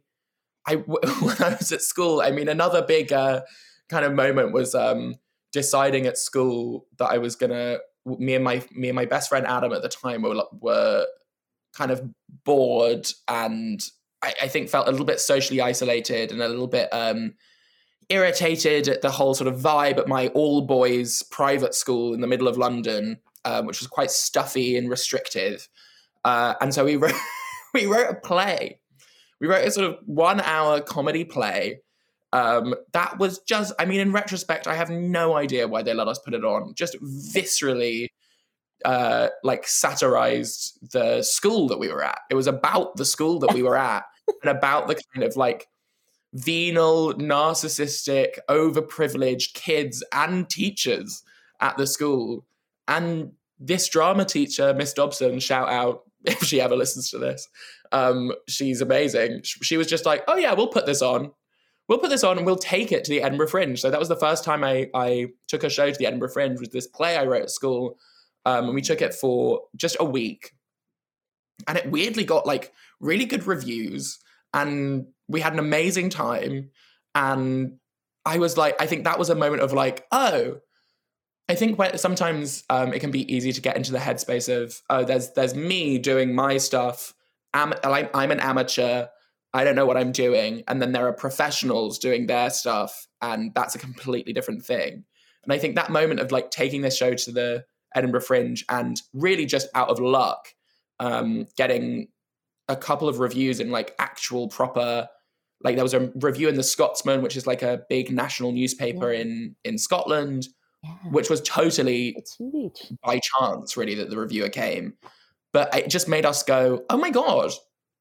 I 0.69 0.75
when 0.86 1.36
I 1.39 1.55
was 1.57 1.71
at 1.71 1.81
school, 1.81 2.21
I 2.21 2.31
mean, 2.31 2.48
another 2.48 2.81
big 2.81 3.12
uh, 3.12 3.41
kind 3.89 4.05
of 4.05 4.13
moment 4.13 4.53
was 4.53 4.75
um, 4.75 5.15
deciding 5.51 6.05
at 6.05 6.17
school 6.17 6.86
that 6.98 7.09
I 7.09 7.17
was 7.17 7.36
gonna. 7.36 7.79
Me 8.05 8.33
and 8.33 8.43
my 8.43 8.63
me 8.71 8.89
and 8.89 8.95
my 8.95 9.05
best 9.05 9.29
friend 9.29 9.45
Adam 9.45 9.74
at 9.74 9.81
the 9.81 9.89
time 9.89 10.21
were 10.21 10.43
were 10.62 11.05
kind 11.73 11.91
of 11.91 12.01
bored 12.43 13.07
and 13.27 13.81
I, 14.21 14.33
I 14.43 14.47
think 14.47 14.69
felt 14.69 14.88
a 14.88 14.91
little 14.91 15.05
bit 15.05 15.19
socially 15.19 15.61
isolated 15.61 16.31
and 16.31 16.41
a 16.41 16.47
little 16.47 16.67
bit 16.67 16.89
um, 16.91 17.35
irritated 18.09 18.88
at 18.88 19.01
the 19.01 19.11
whole 19.11 19.33
sort 19.33 19.47
of 19.47 19.59
vibe 19.59 19.97
at 19.97 20.07
my 20.07 20.27
all 20.29 20.61
boys 20.61 21.23
private 21.23 21.73
school 21.73 22.13
in 22.13 22.21
the 22.21 22.27
middle 22.27 22.47
of 22.47 22.57
London, 22.57 23.19
um, 23.45 23.65
which 23.65 23.79
was 23.79 23.88
quite 23.88 24.11
stuffy 24.11 24.77
and 24.77 24.89
restrictive. 24.89 25.69
Uh, 26.25 26.55
and 26.59 26.73
so 26.73 26.85
we 26.85 26.95
wrote 26.95 27.13
we 27.73 27.85
wrote 27.85 28.09
a 28.09 28.15
play 28.15 28.79
we 29.39 29.47
wrote 29.47 29.65
a 29.65 29.71
sort 29.71 29.89
of 29.89 29.97
one 30.05 30.41
hour 30.41 30.81
comedy 30.81 31.23
play. 31.23 31.81
Um, 32.31 32.75
that 32.93 33.17
was 33.17 33.39
just, 33.39 33.73
I 33.79 33.85
mean, 33.85 33.99
in 33.99 34.11
retrospect, 34.11 34.67
I 34.67 34.75
have 34.75 34.89
no 34.89 35.35
idea 35.35 35.67
why 35.67 35.81
they 35.81 35.93
let 35.93 36.07
us 36.07 36.19
put 36.19 36.33
it 36.33 36.43
on. 36.43 36.73
Just 36.75 36.97
viscerally, 37.01 38.09
uh, 38.86 39.29
like 39.43 39.67
satirized 39.67 40.91
the 40.91 41.21
school 41.21 41.67
that 41.67 41.79
we 41.79 41.89
were 41.89 42.03
at. 42.03 42.19
It 42.29 42.36
was 42.36 42.48
about 42.48 42.95
the 42.95 43.05
school 43.05 43.39
that 43.39 43.53
we 43.53 43.63
were 43.63 43.77
at 43.77 44.03
and 44.43 44.57
about 44.57 44.88
the 44.88 45.00
kind 45.13 45.24
of 45.24 45.36
like 45.36 45.67
venal, 46.33 47.13
narcissistic, 47.15 48.38
overprivileged 48.50 49.53
kids 49.53 50.03
and 50.12 50.50
teachers 50.50 51.24
at 51.59 51.77
the 51.77 51.88
school. 51.88 52.45
And 52.88 53.33
this 53.59 53.88
drama 53.89 54.25
teacher, 54.25 54.74
Miss 54.74 54.93
Dobson, 54.93 55.39
shout 55.39 55.69
out 55.69 56.03
if 56.25 56.43
she 56.43 56.62
ever 56.62 56.75
listens 56.75 57.09
to 57.12 57.17
this, 57.17 57.48
um, 57.91 58.31
she's 58.48 58.81
amazing. 58.81 59.41
She 59.43 59.77
was 59.77 59.88
just 59.88 60.05
like, 60.05 60.24
oh 60.27 60.38
yeah, 60.38 60.53
we'll 60.53 60.67
put 60.67 60.86
this 60.86 61.01
on. 61.01 61.31
We'll 61.88 61.98
put 61.98 62.12
this 62.12 62.24
on 62.24 62.38
and 62.38 62.45
we'll 62.45 62.55
take 62.55 62.91
it 62.91 63.03
to 63.05 63.09
the 63.09 63.24
Edinburgh 63.24 63.48
Fringe. 63.48 63.81
So 63.81 63.89
that 63.89 64.00
was 64.00 64.09
the 64.09 64.15
first 64.15 64.43
time 64.43 64.63
I, 64.63 64.89
I 64.93 65.29
took 65.48 65.63
a 65.63 65.69
show 65.69 65.89
to 65.89 65.98
the 65.98 66.05
Edinburgh 66.05 66.29
Fringe 66.29 66.59
with 66.59 66.71
this 66.71 66.86
play 66.86 67.17
I 67.17 67.25
wrote 67.25 67.41
at 67.41 67.50
school. 67.50 67.98
Um, 68.46 68.65
and 68.65 68.75
we 68.75 68.81
took 68.81 69.01
it 69.01 69.13
for 69.13 69.62
just 69.75 69.98
a 70.00 70.05
week. 70.05 70.51
And 71.67 71.77
it 71.77 71.91
weirdly 71.91 72.24
got 72.24 72.46
like 72.46 72.72
really 73.00 73.25
good 73.25 73.46
reviews. 73.46 74.19
And 74.53 75.08
we 75.27 75.41
had 75.41 75.53
an 75.53 75.60
amazing 75.60 76.10
time. 76.10 76.72
And 77.13 77.77
I 78.25 78.38
was 78.38 78.58
like, 78.58 78.81
I 78.81 78.86
think 78.86 79.03
that 79.03 79.19
was 79.19 79.29
a 79.29 79.36
moment 79.36 79.62
of 79.62 79.74
like, 79.74 80.05
oh, 80.12 80.60
I 81.48 81.55
think 81.55 81.79
sometimes 81.96 82.63
um, 82.69 82.93
it 82.93 83.00
can 83.00 83.12
be 83.12 83.31
easy 83.34 83.51
to 83.51 83.62
get 83.62 83.75
into 83.75 83.91
the 83.91 83.98
headspace 83.98 84.48
of, 84.53 84.81
oh, 84.89 85.03
there's 85.03 85.31
there's 85.31 85.55
me 85.55 85.98
doing 85.98 86.34
my 86.36 86.58
stuff 86.58 87.13
I'm, 87.53 87.74
I'm 87.84 88.31
an 88.31 88.39
amateur. 88.39 89.08
I 89.53 89.63
don't 89.63 89.75
know 89.75 89.86
what 89.86 89.98
I'm 89.98 90.12
doing. 90.12 90.63
And 90.67 90.81
then 90.81 90.91
there 90.91 91.08
are 91.08 91.13
professionals 91.13 92.00
doing 92.00 92.27
their 92.27 92.50
stuff. 92.50 93.08
And 93.22 93.51
that's 93.55 93.75
a 93.75 93.79
completely 93.79 94.34
different 94.34 94.63
thing. 94.63 95.05
And 95.43 95.53
I 95.53 95.58
think 95.58 95.75
that 95.75 95.89
moment 95.89 96.19
of 96.19 96.31
like 96.31 96.51
taking 96.51 96.81
this 96.81 96.98
show 96.98 97.13
to 97.13 97.31
the 97.31 97.65
Edinburgh 97.96 98.22
Fringe 98.22 98.63
and 98.69 99.01
really 99.13 99.46
just 99.46 99.67
out 99.75 99.89
of 99.89 100.00
luck, 100.00 100.50
um, 101.00 101.46
getting 101.58 102.08
a 102.67 102.75
couple 102.75 103.10
of 103.10 103.19
reviews 103.19 103.60
in 103.60 103.72
like 103.72 103.96
actual 104.00 104.48
proper, 104.48 105.08
like 105.63 105.75
there 105.75 105.84
was 105.84 105.93
a 105.93 106.12
review 106.15 106.50
in 106.50 106.55
the 106.55 106.63
Scotsman, 106.63 107.22
which 107.22 107.36
is 107.36 107.48
like 107.48 107.62
a 107.62 107.81
big 107.89 108.12
national 108.12 108.51
newspaper 108.51 109.12
yeah. 109.12 109.22
in 109.22 109.55
in 109.63 109.77
Scotland, 109.77 110.48
yeah. 110.84 110.91
which 111.12 111.29
was 111.29 111.41
totally 111.41 112.15
by 113.03 113.19
chance, 113.19 113.75
really, 113.75 113.96
that 113.96 114.10
the 114.10 114.17
reviewer 114.17 114.50
came 114.50 114.93
but 115.53 115.75
it 115.75 115.89
just 115.89 116.08
made 116.08 116.25
us 116.25 116.43
go, 116.43 116.84
oh 116.89 116.98
my 116.98 117.10
god, 117.10 117.51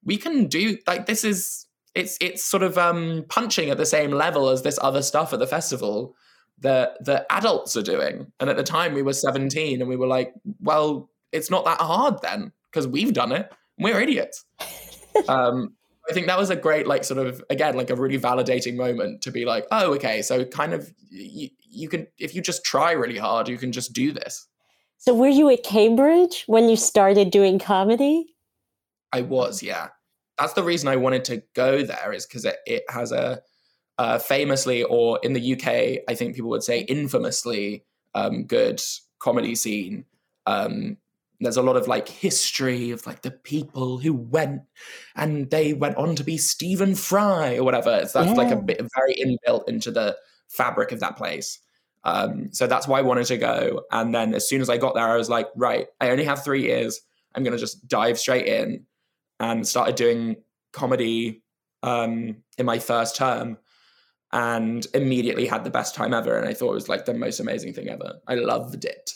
we 0.04 0.16
can 0.16 0.46
do 0.46 0.78
like 0.86 1.06
this 1.06 1.24
is 1.24 1.66
it's 1.94 2.16
it's 2.20 2.44
sort 2.44 2.62
of 2.62 2.78
um 2.78 3.24
punching 3.28 3.70
at 3.70 3.78
the 3.78 3.86
same 3.86 4.10
level 4.10 4.48
as 4.48 4.62
this 4.62 4.78
other 4.82 5.02
stuff 5.02 5.32
at 5.32 5.38
the 5.38 5.46
festival 5.46 6.14
that 6.60 7.02
the 7.04 7.30
adults 7.32 7.76
are 7.76 7.82
doing. 7.82 8.32
And 8.40 8.50
at 8.50 8.56
the 8.56 8.64
time 8.64 8.94
we 8.94 9.02
were 9.02 9.12
17 9.12 9.80
and 9.80 9.88
we 9.88 9.96
were 9.96 10.06
like, 10.06 10.32
well, 10.60 11.10
it's 11.32 11.50
not 11.50 11.64
that 11.64 11.80
hard 11.80 12.20
then 12.22 12.52
because 12.70 12.86
we've 12.86 13.12
done 13.12 13.32
it. 13.32 13.50
We're 13.78 14.00
idiots. 14.00 14.44
um, 15.28 15.74
I 16.08 16.14
think 16.14 16.26
that 16.26 16.38
was 16.38 16.50
a 16.50 16.56
great, 16.56 16.86
like, 16.86 17.04
sort 17.04 17.24
of, 17.24 17.42
again, 17.50 17.76
like 17.76 17.90
a 17.90 17.94
really 17.94 18.18
validating 18.18 18.76
moment 18.76 19.22
to 19.22 19.30
be 19.30 19.44
like, 19.44 19.66
oh, 19.70 19.94
okay, 19.94 20.22
so 20.22 20.44
kind 20.44 20.72
of, 20.72 20.90
you, 21.10 21.50
you 21.60 21.88
can, 21.88 22.06
if 22.18 22.34
you 22.34 22.40
just 22.40 22.64
try 22.64 22.92
really 22.92 23.18
hard, 23.18 23.48
you 23.48 23.58
can 23.58 23.72
just 23.72 23.92
do 23.92 24.10
this. 24.12 24.46
So 24.96 25.14
were 25.14 25.28
you 25.28 25.50
at 25.50 25.62
Cambridge 25.62 26.44
when 26.46 26.68
you 26.68 26.76
started 26.76 27.30
doing 27.30 27.58
comedy? 27.58 28.34
I 29.12 29.20
was, 29.20 29.62
yeah. 29.62 29.88
That's 30.38 30.54
the 30.54 30.64
reason 30.64 30.88
I 30.88 30.96
wanted 30.96 31.24
to 31.26 31.42
go 31.54 31.82
there 31.82 32.12
is 32.12 32.26
because 32.26 32.44
it, 32.44 32.56
it 32.66 32.84
has 32.88 33.12
a 33.12 33.42
uh, 33.98 34.18
famously, 34.18 34.84
or 34.84 35.18
in 35.22 35.32
the 35.32 35.52
UK, 35.54 36.04
I 36.08 36.14
think 36.14 36.34
people 36.34 36.50
would 36.50 36.62
say 36.62 36.80
infamously 36.80 37.84
um, 38.14 38.44
good 38.44 38.80
comedy 39.18 39.54
scene. 39.54 40.04
Um, 40.46 40.96
there's 41.40 41.56
a 41.56 41.62
lot 41.62 41.76
of 41.76 41.86
like 41.86 42.08
history 42.08 42.90
of 42.90 43.06
like 43.06 43.22
the 43.22 43.30
people 43.30 43.98
who 43.98 44.12
went 44.12 44.62
and 45.14 45.48
they 45.50 45.72
went 45.72 45.96
on 45.96 46.16
to 46.16 46.24
be 46.24 46.36
Stephen 46.36 46.94
Fry 46.94 47.56
or 47.56 47.64
whatever. 47.64 47.96
It's 48.02 48.12
that's 48.12 48.28
yeah. 48.28 48.34
like 48.34 48.50
a 48.50 48.56
bit 48.56 48.80
very 48.96 49.14
inbuilt 49.14 49.68
into 49.68 49.90
the 49.90 50.16
fabric 50.48 50.90
of 50.90 51.00
that 51.00 51.16
place. 51.16 51.58
Um, 52.04 52.52
so 52.52 52.66
that's 52.66 52.88
why 52.88 52.98
I 52.98 53.02
wanted 53.02 53.26
to 53.26 53.36
go. 53.36 53.82
And 53.92 54.14
then 54.14 54.34
as 54.34 54.48
soon 54.48 54.60
as 54.60 54.70
I 54.70 54.78
got 54.78 54.94
there, 54.94 55.06
I 55.06 55.16
was 55.16 55.28
like, 55.28 55.48
right, 55.54 55.86
I 56.00 56.10
only 56.10 56.24
have 56.24 56.42
three 56.42 56.62
years. 56.62 57.00
I'm 57.34 57.44
gonna 57.44 57.58
just 57.58 57.86
dive 57.86 58.18
straight 58.18 58.46
in 58.46 58.86
and 59.38 59.66
started 59.66 59.94
doing 59.94 60.36
comedy 60.72 61.42
um, 61.82 62.36
in 62.56 62.66
my 62.66 62.78
first 62.78 63.16
term 63.16 63.58
and 64.32 64.86
immediately 64.94 65.46
had 65.46 65.64
the 65.64 65.70
best 65.70 65.94
time 65.94 66.12
ever. 66.12 66.38
And 66.38 66.48
I 66.48 66.54
thought 66.54 66.70
it 66.70 66.74
was 66.74 66.88
like 66.88 67.04
the 67.04 67.14
most 67.14 67.40
amazing 67.40 67.72
thing 67.72 67.88
ever. 67.88 68.14
I 68.26 68.34
loved 68.34 68.84
it. 68.84 69.12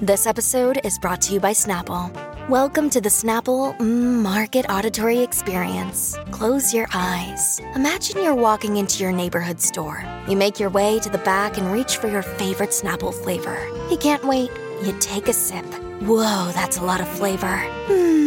This 0.00 0.26
episode 0.26 0.80
is 0.84 0.98
brought 0.98 1.22
to 1.22 1.34
you 1.34 1.40
by 1.40 1.52
Snapple. 1.52 2.12
Welcome 2.50 2.90
to 2.90 3.00
the 3.00 3.08
Snapple 3.08 3.78
Market 3.80 4.66
Auditory 4.68 5.20
Experience. 5.20 6.18
Close 6.30 6.74
your 6.74 6.86
eyes. 6.92 7.58
Imagine 7.74 8.22
you're 8.22 8.34
walking 8.34 8.76
into 8.76 9.02
your 9.02 9.12
neighborhood 9.12 9.62
store. 9.62 10.04
You 10.28 10.36
make 10.36 10.60
your 10.60 10.68
way 10.68 10.98
to 10.98 11.08
the 11.08 11.18
back 11.18 11.56
and 11.56 11.72
reach 11.72 11.96
for 11.96 12.08
your 12.08 12.20
favorite 12.20 12.70
Snapple 12.70 13.14
flavor. 13.14 13.66
You 13.90 13.96
can't 13.96 14.24
wait. 14.24 14.50
You 14.82 14.94
take 15.00 15.28
a 15.28 15.32
sip. 15.32 15.64
Whoa, 16.02 16.50
that's 16.52 16.76
a 16.76 16.84
lot 16.84 17.00
of 17.00 17.08
flavor. 17.08 17.56
Hmm, 17.86 18.23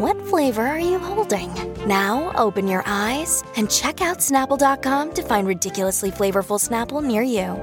what 0.00 0.20
flavor 0.28 0.66
are 0.66 0.80
you 0.80 0.98
holding? 0.98 1.50
Now 1.86 2.32
open 2.34 2.66
your 2.66 2.82
eyes 2.86 3.44
and 3.56 3.70
check 3.70 4.00
out 4.00 4.18
Snapple.com 4.18 5.14
to 5.14 5.22
find 5.22 5.46
ridiculously 5.46 6.10
flavorful 6.10 6.58
Snapple 6.58 7.02
near 7.02 7.22
you. 7.22 7.56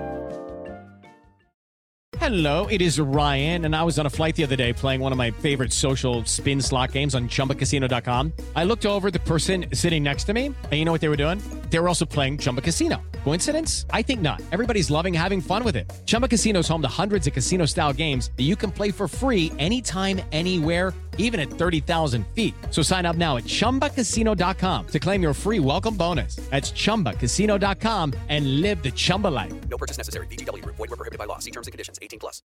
Hello, 2.19 2.65
it 2.67 2.81
is 2.81 2.99
Ryan, 2.99 3.65
and 3.65 3.75
I 3.75 3.83
was 3.83 3.99
on 3.99 4.05
a 4.05 4.09
flight 4.09 4.35
the 4.35 4.43
other 4.43 4.55
day 4.55 4.73
playing 4.73 5.01
one 5.01 5.11
of 5.11 5.17
my 5.17 5.31
favorite 5.31 5.71
social 5.71 6.25
spin 6.25 6.59
slot 6.61 6.91
games 6.91 7.15
on 7.15 7.29
chumbacasino.com. 7.29 8.33
I 8.55 8.63
looked 8.63 8.85
over 8.85 9.11
the 9.11 9.19
person 9.19 9.65
sitting 9.73 10.03
next 10.03 10.23
to 10.25 10.33
me, 10.33 10.47
and 10.47 10.73
you 10.73 10.83
know 10.83 10.91
what 10.91 10.99
they 10.99 11.09
were 11.09 11.23
doing? 11.23 11.41
They 11.69 11.79
were 11.79 11.87
also 11.87 12.05
playing 12.05 12.39
Chumba 12.39 12.61
Casino. 12.61 13.01
Coincidence? 13.23 13.85
I 13.91 14.01
think 14.01 14.21
not. 14.21 14.41
Everybody's 14.51 14.89
loving 14.89 15.13
having 15.13 15.41
fun 15.41 15.63
with 15.63 15.75
it. 15.75 15.91
Chumba 16.05 16.27
Casino 16.27 16.59
is 16.59 16.67
home 16.67 16.81
to 16.81 16.87
hundreds 16.87 17.27
of 17.27 17.33
casino 17.33 17.65
style 17.65 17.93
games 17.93 18.31
that 18.35 18.43
you 18.43 18.55
can 18.55 18.71
play 18.71 18.91
for 18.91 19.07
free 19.07 19.51
anytime, 19.59 20.19
anywhere, 20.31 20.93
even 21.17 21.39
at 21.39 21.49
30,000 21.49 22.25
feet. 22.33 22.53
So 22.71 22.81
sign 22.81 23.05
up 23.05 23.17
now 23.17 23.37
at 23.37 23.43
chumbacasino.com 23.43 24.87
to 24.87 24.99
claim 24.99 25.21
your 25.21 25.33
free 25.33 25.59
welcome 25.59 25.97
bonus. 25.97 26.37
That's 26.49 26.71
chumbacasino.com 26.71 28.13
and 28.29 28.61
live 28.61 28.81
the 28.81 28.91
Chumba 28.91 29.27
life. 29.27 29.53
No 29.69 29.77
purchase 29.77 29.97
necessary. 29.97 30.25
VGW, 30.27 30.63
void, 30.63 30.79
were 30.89 30.95
prohibited 30.95 31.19
by 31.19 31.25
law. 31.25 31.39
See 31.39 31.51
terms 31.51 31.67
and 31.67 31.73
conditions 31.73 31.99
18 32.01 32.19
plus. 32.19 32.41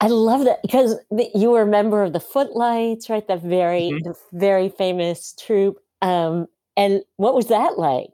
I 0.00 0.08
love 0.08 0.44
that 0.44 0.60
because 0.62 0.96
you 1.34 1.50
were 1.50 1.62
a 1.62 1.66
member 1.66 2.02
of 2.02 2.12
the 2.12 2.20
Footlights, 2.20 3.08
right? 3.08 3.26
That 3.28 3.42
very, 3.42 3.90
mm-hmm. 3.92 4.08
the 4.08 4.14
very 4.32 4.68
famous 4.68 5.34
troupe. 5.40 5.78
Um, 6.02 6.48
and 6.76 7.02
what 7.16 7.34
was 7.34 7.48
that 7.48 7.78
like? 7.78 8.10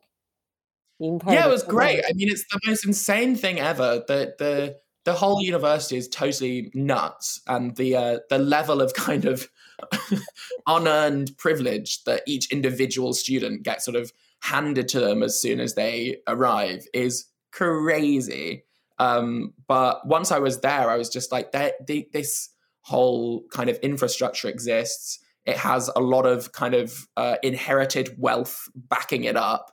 yeah, 1.01 1.47
it 1.47 1.51
was 1.51 1.65
great. 1.65 2.05
I 2.09 2.13
mean, 2.13 2.29
it's 2.29 2.45
the 2.45 2.61
most 2.67 2.87
insane 2.87 3.35
thing 3.35 3.59
ever. 3.59 4.05
The 4.07 4.35
the 4.39 4.77
the 5.05 5.15
whole 5.15 5.43
university 5.43 5.97
is 5.97 6.09
totally 6.09 6.71
nuts, 6.75 7.41
and 7.49 7.75
the 7.75 7.97
uh, 7.97 8.19
the 8.31 8.39
level 8.39 8.81
of 8.81 8.95
kind 8.95 9.25
of 9.25 9.49
unearned 10.67 11.37
privilege 11.39 12.05
that 12.05 12.23
each 12.27 12.51
individual 12.53 13.13
student 13.13 13.63
gets 13.63 13.85
sort 13.85 13.97
of 13.97 14.13
handed 14.41 14.89
to 14.89 15.01
them 15.01 15.23
as 15.23 15.41
soon 15.41 15.61
as 15.61 15.75
they 15.75 16.19
arrive 16.27 16.85
is 16.93 17.27
crazy. 17.53 18.65
Um, 18.99 19.55
but 19.67 20.07
once 20.07 20.31
I 20.33 20.39
was 20.39 20.61
there, 20.61 20.91
I 20.91 20.97
was 20.97 21.09
just 21.09 21.33
like, 21.33 21.53
this 21.53 22.51
whole 22.83 23.45
kind 23.53 23.71
of 23.71 23.77
infrastructure 23.79 24.49
exists. 24.49 25.19
It 25.45 25.57
has 25.57 25.91
a 25.95 26.01
lot 26.01 26.27
of 26.27 26.53
kind 26.53 26.75
of 26.75 27.07
uh, 27.17 27.37
inherited 27.43 28.15
wealth 28.19 28.69
backing 28.75 29.25
it 29.25 29.37
up. 29.37 29.73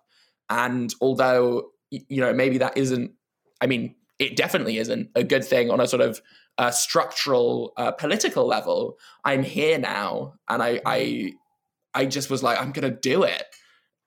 And 0.49 0.93
although, 1.01 1.69
you 1.91 2.21
know, 2.21 2.33
maybe 2.33 2.57
that 2.59 2.77
isn't, 2.77 3.11
I 3.61 3.67
mean, 3.67 3.95
it 4.19 4.35
definitely 4.35 4.77
isn't 4.77 5.09
a 5.15 5.23
good 5.23 5.43
thing 5.43 5.71
on 5.71 5.79
a 5.79 5.87
sort 5.87 6.01
of 6.01 6.21
uh, 6.57 6.71
structural 6.71 7.73
uh, 7.77 7.91
political 7.91 8.45
level. 8.45 8.97
I'm 9.23 9.43
here 9.43 9.79
now, 9.79 10.33
and 10.49 10.61
I, 10.61 10.81
I, 10.85 11.33
I 11.93 12.05
just 12.05 12.29
was 12.29 12.43
like, 12.43 12.61
I'm 12.61 12.71
gonna 12.71 12.91
do 12.91 13.23
it 13.23 13.43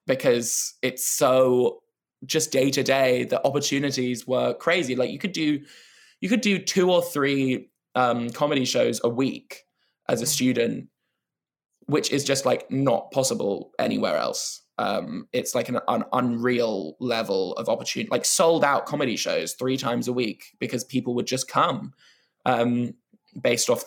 because 0.07 0.75
it's 0.83 1.09
so 1.09 1.83
just 2.27 2.53
day 2.53 2.71
to 2.71 2.83
day. 2.83 3.25
The 3.25 3.45
opportunities 3.47 4.27
were 4.27 4.55
crazy. 4.55 4.95
Like 4.95 5.11
you 5.11 5.19
could 5.19 5.33
do, 5.33 5.61
you 6.21 6.29
could 6.29 6.43
do 6.43 6.59
two 6.59 6.91
or 6.91 7.03
three 7.03 7.71
um, 7.95 8.31
comedy 8.31 8.65
shows 8.65 9.01
a 9.03 9.09
week 9.09 9.63
as 10.09 10.21
a 10.21 10.27
student, 10.27 10.89
which 11.87 12.13
is 12.13 12.23
just 12.23 12.45
like 12.45 12.71
not 12.71 13.11
possible 13.13 13.73
anywhere 13.79 14.17
else 14.17 14.62
um, 14.79 15.29
it's 15.33 15.55
like 15.55 15.69
an, 15.69 15.79
an, 15.89 16.05
unreal 16.13 16.97
level 16.99 17.55
of 17.55 17.69
opportunity, 17.69 18.11
like 18.11 18.25
sold 18.25 18.65
out 18.65 18.87
comedy 18.87 19.17
shows 19.17 19.53
three 19.53 19.77
times 19.77 20.09
a 20.09 20.13
week 20.13 20.57
because 20.59 20.83
people 20.83 21.15
would 21.15 21.27
just 21.27 21.49
come 21.49 21.93
um, 22.47 22.95
based 23.41 23.69
off 23.69 23.85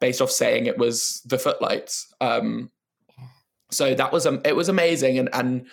based 0.00 0.20
off 0.20 0.30
saying 0.30 0.66
it 0.66 0.78
was 0.78 1.22
the 1.26 1.38
Footlights. 1.38 2.12
Um, 2.20 2.70
so 3.70 3.94
that 3.94 4.12
was 4.12 4.26
um, 4.26 4.40
it 4.44 4.56
was 4.56 4.68
amazing, 4.68 5.18
and 5.18 5.28
and 5.34 5.66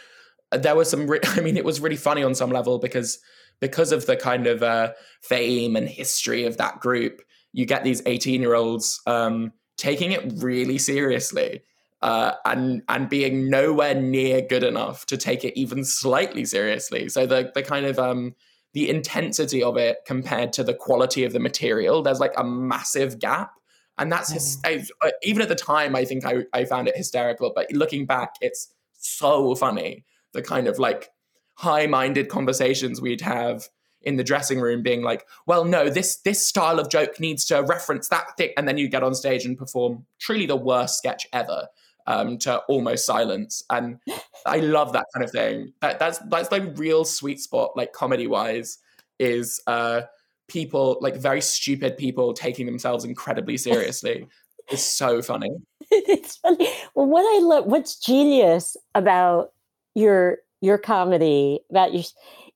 there 0.51 0.75
was 0.75 0.89
some. 0.89 1.07
Re- 1.07 1.19
I 1.23 1.41
mean, 1.41 1.57
it 1.57 1.65
was 1.65 1.79
really 1.79 1.97
funny 1.97 2.23
on 2.23 2.35
some 2.35 2.51
level 2.51 2.79
because 2.79 3.19
because 3.61 3.91
of 3.91 4.05
the 4.05 4.17
kind 4.17 4.45
of 4.45 4.61
uh, 4.61 4.91
fame 5.21 5.75
and 5.75 5.87
history 5.87 6.45
of 6.45 6.57
that 6.57 6.79
group, 6.79 7.21
you 7.53 7.65
get 7.65 7.83
these 7.83 8.01
eighteen 8.05 8.41
year 8.41 8.55
olds 8.55 9.01
um, 9.07 9.53
taking 9.77 10.11
it 10.11 10.33
really 10.35 10.77
seriously 10.77 11.61
uh, 12.01 12.33
and 12.45 12.81
and 12.87 13.09
being 13.09 13.49
nowhere 13.49 13.95
near 13.95 14.41
good 14.41 14.63
enough 14.63 15.05
to 15.07 15.17
take 15.17 15.43
it 15.43 15.57
even 15.59 15.83
slightly 15.83 16.45
seriously. 16.45 17.09
So 17.09 17.25
the 17.25 17.51
the 17.53 17.63
kind 17.63 17.85
of 17.85 17.99
um, 17.99 18.35
the 18.73 18.89
intensity 18.89 19.63
of 19.63 19.77
it 19.77 19.99
compared 20.05 20.53
to 20.53 20.63
the 20.63 20.73
quality 20.73 21.23
of 21.23 21.33
the 21.33 21.39
material, 21.39 22.01
there's 22.01 22.19
like 22.19 22.33
a 22.37 22.43
massive 22.43 23.19
gap. 23.19 23.53
And 23.97 24.11
that's 24.11 24.31
his, 24.31 24.57
I, 24.63 24.85
uh, 25.01 25.09
even 25.23 25.41
at 25.41 25.49
the 25.49 25.55
time, 25.55 25.95
I 25.95 26.05
think 26.05 26.25
I, 26.25 26.45
I 26.53 26.63
found 26.63 26.87
it 26.87 26.95
hysterical. 26.95 27.51
But 27.53 27.71
looking 27.73 28.05
back, 28.05 28.35
it's 28.39 28.73
so 28.93 29.55
funny. 29.55 30.05
The 30.31 30.41
kind 30.41 30.67
of 30.67 30.79
like 30.79 31.09
high 31.55 31.87
minded 31.87 32.29
conversations 32.29 33.01
we'd 33.01 33.21
have 33.21 33.67
in 34.01 34.15
the 34.15 34.23
dressing 34.23 34.61
room 34.61 34.81
being 34.81 35.01
like 35.01 35.25
well 35.45 35.65
no 35.65 35.89
this 35.89 36.21
this 36.21 36.47
style 36.47 36.79
of 36.79 36.89
joke 36.89 37.19
needs 37.19 37.43
to 37.43 37.61
reference 37.63 38.07
that 38.07 38.37
thing 38.37 38.49
and 38.55 38.65
then 38.65 38.77
you 38.77 38.87
get 38.87 39.03
on 39.03 39.13
stage 39.13 39.43
and 39.43 39.57
perform 39.57 40.05
truly 40.19 40.45
the 40.45 40.55
worst 40.55 40.97
sketch 40.97 41.27
ever 41.33 41.67
um, 42.07 42.37
to 42.39 42.57
almost 42.67 43.05
silence. 43.05 43.63
And 43.69 43.99
I 44.45 44.57
love 44.57 44.93
that 44.93 45.05
kind 45.13 45.23
of 45.23 45.31
thing. 45.31 45.73
That, 45.81 45.99
that's 45.99 46.19
that's 46.29 46.51
like 46.51 46.77
real 46.77 47.05
sweet 47.05 47.39
spot, 47.39 47.71
like 47.75 47.93
comedy 47.93 48.27
wise, 48.27 48.79
is 49.19 49.61
uh, 49.67 50.01
people 50.47 50.97
like 51.01 51.15
very 51.15 51.41
stupid 51.41 51.97
people 51.97 52.33
taking 52.33 52.65
themselves 52.65 53.05
incredibly 53.05 53.57
seriously. 53.57 54.27
it's 54.69 54.83
so 54.83 55.21
funny. 55.21 55.51
it's 55.91 56.37
funny. 56.37 56.69
Well, 56.95 57.07
what 57.07 57.21
I 57.21 57.39
love, 57.39 57.65
what's 57.65 57.99
genius 57.99 58.75
about 58.95 59.53
your 59.95 60.39
your 60.61 60.77
comedy 60.77 61.59
about 61.69 61.93
you 61.93 62.03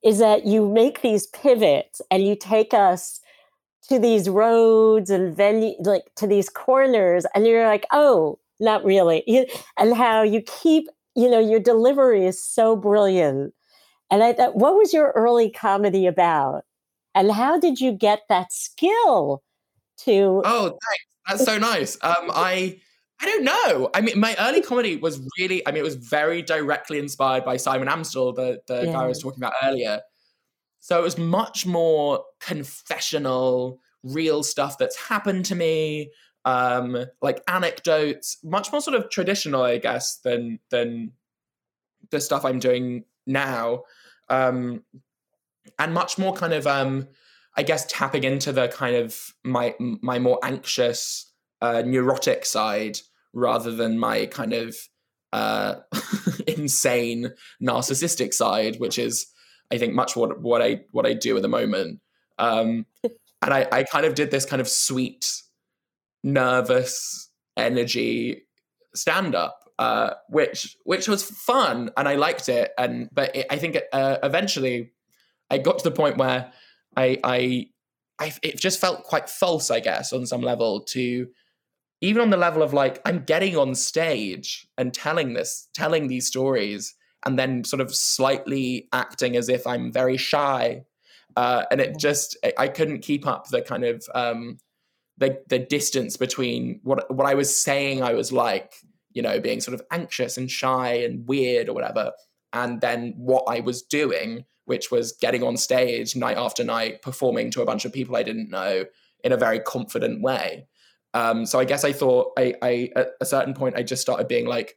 is 0.02 0.18
that 0.18 0.44
you 0.44 0.68
make 0.68 1.00
these 1.00 1.26
pivots 1.28 2.02
and 2.10 2.26
you 2.26 2.36
take 2.36 2.74
us 2.74 3.20
to 3.88 3.98
these 3.98 4.28
roads 4.28 5.10
and 5.10 5.36
venue 5.36 5.74
like 5.80 6.04
to 6.16 6.26
these 6.26 6.48
corners 6.48 7.26
and 7.34 7.46
you're 7.46 7.66
like 7.66 7.86
oh 7.92 8.38
not 8.60 8.84
really. 8.84 9.48
And 9.78 9.94
how 9.94 10.22
you 10.22 10.42
keep, 10.42 10.88
you 11.14 11.30
know, 11.30 11.40
your 11.40 11.60
delivery 11.60 12.26
is 12.26 12.42
so 12.42 12.76
brilliant. 12.76 13.54
And 14.10 14.22
I 14.22 14.32
thought, 14.32 14.56
what 14.56 14.74
was 14.74 14.92
your 14.92 15.12
early 15.16 15.50
comedy 15.50 16.06
about? 16.06 16.62
And 17.14 17.32
how 17.32 17.58
did 17.58 17.80
you 17.80 17.92
get 17.92 18.22
that 18.28 18.52
skill 18.52 19.42
to? 19.98 20.42
Oh, 20.44 20.68
thanks. 20.68 21.04
That's 21.28 21.44
so 21.44 21.58
nice. 21.58 21.96
Um, 22.02 22.30
I. 22.34 22.80
I 23.20 23.26
don't 23.26 23.44
know. 23.44 23.90
I 23.94 24.00
mean, 24.00 24.18
my 24.18 24.34
early 24.40 24.60
comedy 24.60 24.96
was 24.96 25.20
really, 25.38 25.66
I 25.66 25.70
mean, 25.70 25.78
it 25.78 25.84
was 25.84 25.94
very 25.94 26.42
directly 26.42 26.98
inspired 26.98 27.44
by 27.44 27.56
Simon 27.56 27.86
Amstell, 27.86 28.34
the, 28.34 28.60
the 28.66 28.86
yeah. 28.86 28.92
guy 28.92 29.04
I 29.04 29.06
was 29.06 29.22
talking 29.22 29.38
about 29.38 29.52
earlier. 29.62 30.00
So 30.80 30.98
it 30.98 31.02
was 31.02 31.16
much 31.16 31.64
more 31.64 32.24
confessional, 32.40 33.78
real 34.02 34.42
stuff 34.42 34.78
that's 34.78 34.96
happened 34.96 35.44
to 35.46 35.54
me, 35.54 36.10
um, 36.44 37.06
like 37.22 37.42
anecdotes, 37.48 38.38
much 38.42 38.70
more 38.70 38.80
sort 38.80 38.96
of 38.96 39.10
traditional, 39.10 39.62
I 39.62 39.78
guess, 39.78 40.16
than 40.16 40.58
than 40.70 41.12
the 42.10 42.20
stuff 42.20 42.44
I'm 42.44 42.58
doing 42.58 43.04
now, 43.26 43.84
um, 44.28 44.82
and 45.78 45.94
much 45.94 46.18
more 46.18 46.34
kind 46.34 46.52
of, 46.52 46.66
um, 46.66 47.08
I 47.56 47.62
guess, 47.62 47.86
tapping 47.88 48.24
into 48.24 48.52
the 48.52 48.68
kind 48.68 48.96
of 48.96 49.18
my 49.42 49.74
my 49.80 50.18
more 50.18 50.38
anxious, 50.42 51.32
uh, 51.60 51.82
neurotic 51.84 52.44
side 52.44 52.98
rather 53.32 53.72
than 53.72 53.98
my 53.98 54.26
kind 54.26 54.52
of 54.52 54.76
uh, 55.32 55.76
insane 56.46 57.32
narcissistic 57.62 58.32
side, 58.34 58.76
which 58.78 58.98
is, 58.98 59.26
I 59.72 59.78
think, 59.78 59.94
much 59.94 60.14
what 60.14 60.40
what 60.42 60.60
I 60.62 60.82
what 60.90 61.06
I 61.06 61.14
do 61.14 61.36
at 61.36 61.42
the 61.42 61.48
moment. 61.48 62.00
Um, 62.38 62.86
and 63.42 63.52
I, 63.54 63.66
I 63.70 63.82
kind 63.84 64.06
of 64.06 64.14
did 64.14 64.30
this 64.30 64.44
kind 64.44 64.60
of 64.60 64.68
sweet 64.68 65.42
nervous 66.24 67.30
energy 67.56 68.42
stand 68.94 69.36
up 69.36 69.64
uh, 69.78 70.10
which 70.28 70.76
which 70.84 71.08
was 71.08 71.22
fun 71.24 71.90
and 71.96 72.08
I 72.08 72.14
liked 72.14 72.48
it. 72.48 72.72
And 72.78 73.08
but 73.12 73.34
it, 73.34 73.46
I 73.50 73.56
think 73.56 73.78
uh, 73.92 74.18
eventually 74.22 74.92
I 75.50 75.58
got 75.58 75.78
to 75.78 75.84
the 75.84 75.94
point 75.94 76.16
where 76.16 76.52
I, 76.96 77.18
I 77.24 77.66
I 78.18 78.32
it 78.42 78.58
just 78.58 78.80
felt 78.80 79.04
quite 79.04 79.28
false 79.28 79.70
I 79.70 79.80
guess 79.80 80.12
on 80.12 80.26
some 80.26 80.42
level 80.42 80.80
to 80.90 81.28
even 82.00 82.22
on 82.22 82.30
the 82.30 82.36
level 82.36 82.62
of 82.62 82.72
like 82.72 83.00
I'm 83.04 83.24
getting 83.24 83.56
on 83.56 83.74
stage 83.74 84.66
and 84.78 84.94
telling 84.94 85.34
this 85.34 85.68
telling 85.74 86.06
these 86.06 86.26
stories 86.26 86.94
and 87.26 87.38
then 87.38 87.64
sort 87.64 87.80
of 87.80 87.94
slightly 87.94 88.88
acting 88.92 89.36
as 89.36 89.48
if 89.48 89.66
I'm 89.66 89.90
very 89.90 90.18
shy. 90.18 90.84
Uh, 91.36 91.64
and 91.72 91.80
it 91.80 91.98
just 91.98 92.36
I 92.56 92.68
couldn't 92.68 93.00
keep 93.00 93.26
up 93.26 93.48
the 93.48 93.60
kind 93.60 93.84
of 93.84 94.04
um, 94.14 94.58
the 95.18 95.40
the 95.48 95.58
distance 95.58 96.16
between 96.16 96.80
what 96.82 97.12
what 97.14 97.26
I 97.26 97.34
was 97.34 97.54
saying 97.54 98.02
I 98.02 98.14
was 98.14 98.32
like, 98.32 98.74
you 99.12 99.22
know, 99.22 99.40
being 99.40 99.60
sort 99.60 99.74
of 99.74 99.86
anxious 99.90 100.36
and 100.36 100.50
shy 100.50 100.94
and 100.94 101.26
weird 101.28 101.68
or 101.68 101.72
whatever, 101.72 102.12
and 102.52 102.80
then 102.80 103.14
what 103.16 103.44
I 103.48 103.60
was 103.60 103.82
doing, 103.82 104.44
which 104.64 104.90
was 104.90 105.12
getting 105.12 105.42
on 105.42 105.56
stage 105.56 106.16
night 106.16 106.36
after 106.36 106.64
night, 106.64 107.02
performing 107.02 107.50
to 107.52 107.62
a 107.62 107.66
bunch 107.66 107.84
of 107.84 107.92
people 107.92 108.16
I 108.16 108.22
didn't 108.22 108.50
know 108.50 108.84
in 109.22 109.32
a 109.32 109.36
very 109.36 109.60
confident 109.60 110.22
way. 110.22 110.66
Um, 111.14 111.46
so 111.46 111.60
I 111.60 111.64
guess 111.64 111.84
I 111.84 111.92
thought 111.92 112.32
I, 112.36 112.54
I 112.60 112.90
at 112.96 113.10
a 113.20 113.26
certain 113.26 113.54
point 113.54 113.76
I 113.76 113.84
just 113.84 114.02
started 114.02 114.26
being 114.26 114.46
like, 114.46 114.76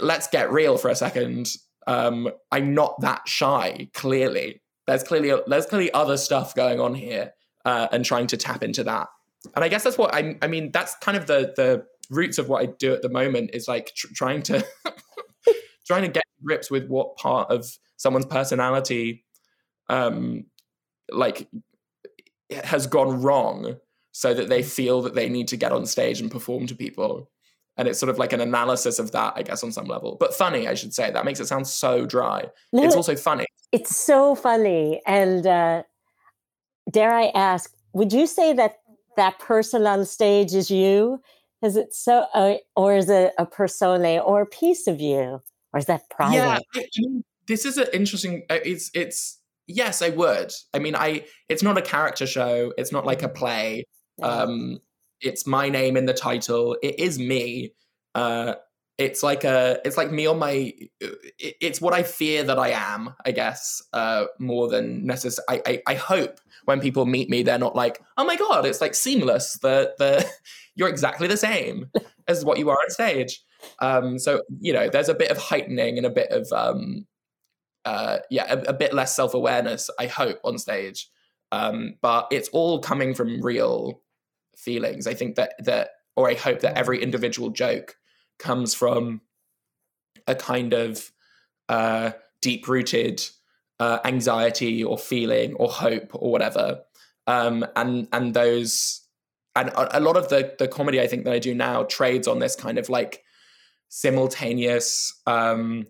let's 0.00 0.28
get 0.28 0.52
real 0.52 0.78
for 0.78 0.88
a 0.88 0.94
second. 0.94 1.50
Um, 1.88 2.30
I'm 2.52 2.74
not 2.74 3.00
that 3.00 3.28
shy. 3.28 3.90
Clearly, 3.92 4.62
there's 4.86 5.02
clearly 5.02 5.40
there's 5.48 5.66
clearly 5.66 5.92
other 5.92 6.16
stuff 6.16 6.54
going 6.54 6.80
on 6.80 6.94
here, 6.94 7.32
uh, 7.64 7.88
and 7.90 8.04
trying 8.04 8.28
to 8.28 8.36
tap 8.36 8.62
into 8.62 8.84
that 8.84 9.08
and 9.54 9.64
I 9.64 9.68
guess 9.68 9.84
that's 9.84 9.98
what 9.98 10.14
I 10.14 10.36
I 10.42 10.46
mean 10.46 10.70
that's 10.72 10.96
kind 10.96 11.16
of 11.16 11.26
the 11.26 11.52
the 11.56 11.84
roots 12.10 12.38
of 12.38 12.48
what 12.48 12.62
I 12.62 12.66
do 12.78 12.92
at 12.94 13.02
the 13.02 13.08
moment 13.08 13.50
is 13.52 13.68
like 13.68 13.92
tr- 13.94 14.12
trying 14.14 14.42
to 14.42 14.64
trying 15.86 16.02
to 16.02 16.08
get 16.08 16.24
grips 16.42 16.70
with 16.70 16.86
what 16.88 17.16
part 17.16 17.50
of 17.50 17.66
someone's 17.96 18.26
personality 18.26 19.24
um 19.88 20.44
like 21.10 21.48
has 22.50 22.86
gone 22.86 23.22
wrong 23.22 23.76
so 24.12 24.32
that 24.32 24.48
they 24.48 24.62
feel 24.62 25.02
that 25.02 25.14
they 25.14 25.28
need 25.28 25.48
to 25.48 25.56
get 25.56 25.72
on 25.72 25.84
stage 25.84 26.20
and 26.20 26.30
perform 26.30 26.66
to 26.66 26.74
people. 26.74 27.30
And 27.76 27.86
it's 27.86 27.98
sort 27.98 28.08
of 28.08 28.18
like 28.18 28.32
an 28.32 28.40
analysis 28.40 28.98
of 28.98 29.12
that 29.12 29.34
i 29.36 29.42
guess 29.42 29.62
on 29.62 29.70
some 29.72 29.86
level. 29.86 30.16
But 30.18 30.34
funny 30.34 30.66
i 30.68 30.74
should 30.74 30.94
say 30.94 31.10
that 31.10 31.24
makes 31.24 31.40
it 31.40 31.46
sound 31.46 31.66
so 31.66 32.06
dry. 32.06 32.46
No, 32.72 32.84
it's 32.84 32.96
also 32.96 33.16
funny. 33.16 33.46
It's 33.72 33.94
so 33.94 34.34
funny. 34.34 35.02
And 35.06 35.46
uh 35.46 35.82
dare 36.90 37.12
i 37.12 37.26
ask 37.34 37.72
would 37.92 38.12
you 38.12 38.26
say 38.26 38.52
that 38.52 38.76
that 39.16 39.38
person 39.38 39.86
on 39.86 40.04
stage 40.04 40.54
is 40.54 40.70
you? 40.70 41.20
Is 41.62 41.76
it 41.76 41.94
so, 41.94 42.26
uh, 42.34 42.56
or 42.76 42.96
is 42.96 43.08
it 43.08 43.32
a 43.38 43.46
persona 43.46 44.18
or 44.18 44.42
a 44.42 44.46
piece 44.46 44.86
of 44.86 45.00
you, 45.00 45.40
or 45.72 45.78
is 45.78 45.86
that 45.86 46.08
private? 46.10 46.34
Yeah, 46.34 46.58
I 46.74 46.84
mean, 46.98 47.24
this 47.48 47.64
is 47.64 47.78
an 47.78 47.88
interesting. 47.92 48.42
Uh, 48.50 48.58
it's 48.64 48.90
it's 48.94 49.40
yes, 49.66 50.02
I 50.02 50.10
would. 50.10 50.52
I 50.74 50.78
mean, 50.78 50.94
I 50.94 51.24
it's 51.48 51.62
not 51.62 51.78
a 51.78 51.82
character 51.82 52.26
show. 52.26 52.72
It's 52.76 52.92
not 52.92 53.06
like 53.06 53.22
a 53.22 53.26
mm-hmm. 53.26 53.36
play. 53.36 53.84
Um, 54.22 54.80
it's 55.20 55.46
my 55.46 55.68
name 55.68 55.96
in 55.96 56.06
the 56.06 56.14
title. 56.14 56.76
It 56.82 56.98
is 56.98 57.18
me. 57.18 57.72
Uh, 58.14 58.54
it's 58.98 59.22
like 59.22 59.44
a 59.44 59.78
it's 59.84 59.96
like 59.96 60.10
me 60.10 60.26
on 60.26 60.38
my 60.38 60.72
it's 61.38 61.80
what 61.80 61.92
i 61.92 62.02
fear 62.02 62.42
that 62.42 62.58
i 62.58 62.70
am 62.70 63.12
i 63.26 63.30
guess 63.30 63.82
uh 63.92 64.24
more 64.38 64.68
than 64.68 65.04
necessary 65.04 65.44
I, 65.48 65.62
I, 65.66 65.82
I 65.88 65.94
hope 65.94 66.40
when 66.64 66.80
people 66.80 67.04
meet 67.04 67.28
me 67.28 67.42
they're 67.42 67.58
not 67.58 67.76
like 67.76 68.00
oh 68.16 68.24
my 68.24 68.36
god 68.36 68.64
it's 68.64 68.80
like 68.80 68.94
seamless 68.94 69.58
the 69.58 69.94
the 69.98 70.26
you're 70.76 70.88
exactly 70.88 71.26
the 71.26 71.36
same 71.36 71.90
as 72.28 72.44
what 72.44 72.58
you 72.58 72.70
are 72.70 72.76
on 72.76 72.90
stage. 72.90 73.42
Um 73.80 74.18
so 74.18 74.42
you 74.60 74.72
know 74.72 74.88
there's 74.88 75.08
a 75.08 75.14
bit 75.14 75.30
of 75.30 75.38
heightening 75.38 75.96
and 75.96 76.06
a 76.06 76.10
bit 76.10 76.30
of 76.30 76.50
um 76.52 77.06
uh 77.84 78.18
yeah 78.30 78.52
a, 78.52 78.58
a 78.68 78.72
bit 78.72 78.92
less 78.92 79.16
self-awareness 79.16 79.90
i 79.98 80.06
hope 80.06 80.38
on 80.44 80.58
stage. 80.58 81.08
Um 81.50 81.94
but 82.02 82.28
it's 82.30 82.48
all 82.50 82.78
coming 82.80 83.14
from 83.14 83.42
real 83.42 84.00
feelings. 84.56 85.06
I 85.06 85.14
think 85.14 85.36
that 85.36 85.54
that 85.64 85.90
or 86.14 86.28
i 86.28 86.34
hope 86.34 86.60
that 86.60 86.78
every 86.78 87.02
individual 87.02 87.50
joke 87.50 87.96
comes 88.38 88.74
from 88.74 89.20
a 90.26 90.34
kind 90.34 90.72
of 90.72 91.10
uh, 91.68 92.12
deep 92.42 92.68
rooted 92.68 93.22
uh, 93.78 93.98
anxiety 94.04 94.82
or 94.82 94.98
feeling 94.98 95.54
or 95.54 95.68
hope 95.68 96.10
or 96.14 96.30
whatever. 96.30 96.80
Um, 97.26 97.66
and 97.74 98.08
and 98.12 98.34
those 98.34 99.02
and 99.54 99.70
a, 99.74 100.00
lot 100.00 100.16
of 100.16 100.28
the 100.28 100.54
the 100.58 100.68
comedy 100.68 101.00
I 101.00 101.06
think 101.06 101.24
that 101.24 101.32
I 101.32 101.38
do 101.38 101.54
now 101.54 101.84
trades 101.84 102.28
on 102.28 102.38
this 102.38 102.54
kind 102.54 102.78
of 102.78 102.88
like 102.88 103.22
simultaneous 103.88 105.20
um, 105.26 105.86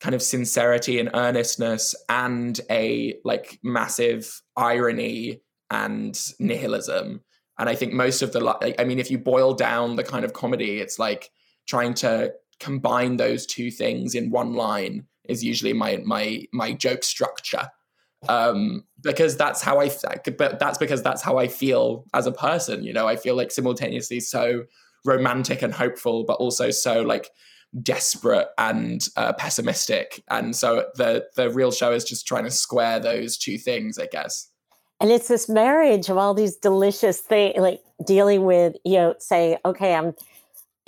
kind 0.00 0.14
of 0.14 0.22
sincerity 0.22 0.98
and 0.98 1.10
earnestness 1.14 1.94
and 2.08 2.58
a 2.70 3.16
like 3.24 3.58
massive 3.62 4.40
irony 4.56 5.42
and 5.70 6.18
nihilism. 6.38 7.20
And 7.58 7.68
I 7.68 7.74
think 7.74 7.92
most 7.92 8.22
of 8.22 8.32
the, 8.32 8.40
like, 8.40 8.80
I 8.80 8.84
mean, 8.84 8.98
if 8.98 9.10
you 9.10 9.18
boil 9.18 9.52
down 9.52 9.96
the 9.96 10.04
kind 10.04 10.24
of 10.24 10.32
comedy, 10.32 10.80
it's 10.80 10.98
like 10.98 11.30
trying 11.66 11.94
to 11.94 12.32
combine 12.58 13.16
those 13.16 13.46
two 13.46 13.70
things 13.70 14.14
in 14.14 14.30
one 14.30 14.54
line 14.54 15.06
is 15.28 15.42
usually 15.44 15.72
my 15.72 16.02
my 16.04 16.44
my 16.52 16.72
joke 16.72 17.04
structure. 17.04 17.70
Um 18.28 18.84
because 19.02 19.36
that's 19.36 19.62
how 19.62 19.80
i 19.80 19.90
but 20.36 20.58
that's 20.58 20.76
because 20.76 21.02
that's 21.02 21.22
how 21.22 21.38
i 21.38 21.48
feel 21.48 22.04
as 22.12 22.26
a 22.26 22.32
person 22.32 22.84
you 22.84 22.92
know? 22.92 23.08
I 23.08 23.16
feel 23.16 23.34
like 23.34 23.50
simultaneously 23.50 24.20
so 24.20 24.64
romantic 25.06 25.62
and 25.62 25.72
hopeful 25.72 26.24
but 26.24 26.34
also 26.34 26.70
so 26.70 27.00
like 27.00 27.30
desperate 27.82 28.48
and 28.58 29.06
uh, 29.16 29.32
pessimistic. 29.34 30.22
And 30.28 30.56
so 30.56 30.86
the 30.96 31.26
the 31.36 31.50
real 31.50 31.70
show 31.70 31.92
is 31.92 32.04
just 32.04 32.26
trying 32.26 32.44
to 32.44 32.50
square 32.50 32.98
those 32.98 33.36
two 33.36 33.58
things 33.58 33.98
i 33.98 34.06
guess. 34.06 34.48
And 35.00 35.10
it's 35.10 35.28
this 35.28 35.48
marriage 35.48 36.10
of 36.10 36.18
all 36.18 36.34
these 36.34 36.56
delicious 36.56 37.20
things 37.20 37.56
like 37.58 37.80
dealing 38.06 38.44
with 38.44 38.76
you 38.84 38.94
know 38.94 39.14
say 39.18 39.58
okay 39.64 39.94
i'm 39.94 40.14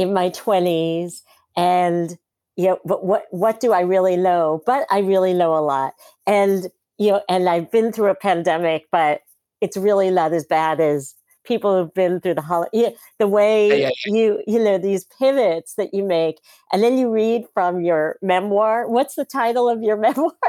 in 0.02 0.12
my 0.12 0.30
20s 0.30 1.22
and 1.56 2.18
you 2.56 2.66
know 2.66 2.78
but 2.84 3.04
what 3.04 3.24
what 3.30 3.60
do 3.60 3.72
i 3.72 3.80
really 3.80 4.16
know? 4.16 4.62
But 4.66 4.86
i 4.90 4.98
really 4.98 5.32
know 5.32 5.56
a 5.56 5.62
lot. 5.62 5.94
And 6.26 6.68
you 6.98 7.12
know 7.12 7.22
and 7.28 7.48
i've 7.48 7.70
been 7.70 7.92
through 7.92 8.10
a 8.10 8.14
pandemic 8.14 8.86
but 8.92 9.20
it's 9.60 9.76
really 9.76 10.10
not 10.10 10.32
as 10.32 10.44
bad 10.44 10.80
as 10.80 11.14
people 11.44 11.76
who've 11.76 11.94
been 11.94 12.20
through 12.20 12.34
the 12.34 12.42
holiday 12.42 12.94
the 13.18 13.26
way 13.26 13.68
yeah, 13.68 13.74
yeah, 13.74 13.90
yeah. 14.06 14.14
you 14.14 14.42
you 14.46 14.62
know 14.62 14.76
these 14.78 15.04
pivots 15.18 15.74
that 15.76 15.94
you 15.94 16.04
make. 16.04 16.40
And 16.72 16.82
then 16.82 16.98
you 16.98 17.10
read 17.10 17.44
from 17.54 17.80
your 17.80 18.16
memoir. 18.22 18.88
What's 18.88 19.14
the 19.14 19.24
title 19.24 19.68
of 19.68 19.82
your 19.82 19.96
memoir? 20.06 20.32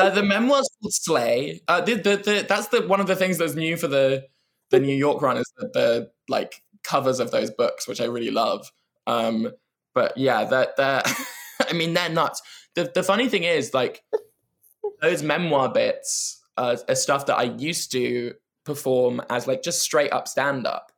Uh, 0.00 0.10
the 0.10 0.24
memoir's 0.24 0.68
called 0.82 0.92
slay. 0.92 1.60
Uh, 1.68 1.80
the, 1.80 1.94
the, 1.94 2.16
the, 2.16 2.46
that's 2.48 2.66
the 2.68 2.84
one 2.88 2.98
of 2.98 3.06
the 3.06 3.14
things 3.14 3.38
that's 3.38 3.54
new 3.54 3.76
for 3.76 3.86
the 3.86 4.26
the 4.70 4.80
new 4.80 4.94
york 4.94 5.22
run 5.22 5.36
is 5.36 5.52
that 5.56 5.72
the 5.72 6.10
like 6.28 6.63
covers 6.84 7.20
of 7.20 7.30
those 7.30 7.50
books, 7.50 7.88
which 7.88 8.00
I 8.00 8.04
really 8.04 8.30
love. 8.30 8.70
Um, 9.06 9.50
but 9.94 10.16
yeah, 10.16 10.44
that 10.44 10.76
that 10.76 11.10
I 11.68 11.72
mean 11.72 11.94
they're 11.94 12.08
nuts. 12.08 12.42
The 12.74 12.90
the 12.94 13.02
funny 13.02 13.28
thing 13.28 13.44
is 13.44 13.74
like 13.74 14.02
those 15.00 15.22
memoir 15.22 15.70
bits 15.70 16.42
uh, 16.56 16.76
are 16.88 16.94
stuff 16.94 17.26
that 17.26 17.36
I 17.36 17.44
used 17.44 17.92
to 17.92 18.34
perform 18.64 19.20
as 19.30 19.46
like 19.46 19.62
just 19.62 19.82
straight 19.82 20.12
up 20.12 20.28
stand 20.28 20.66
up. 20.66 20.92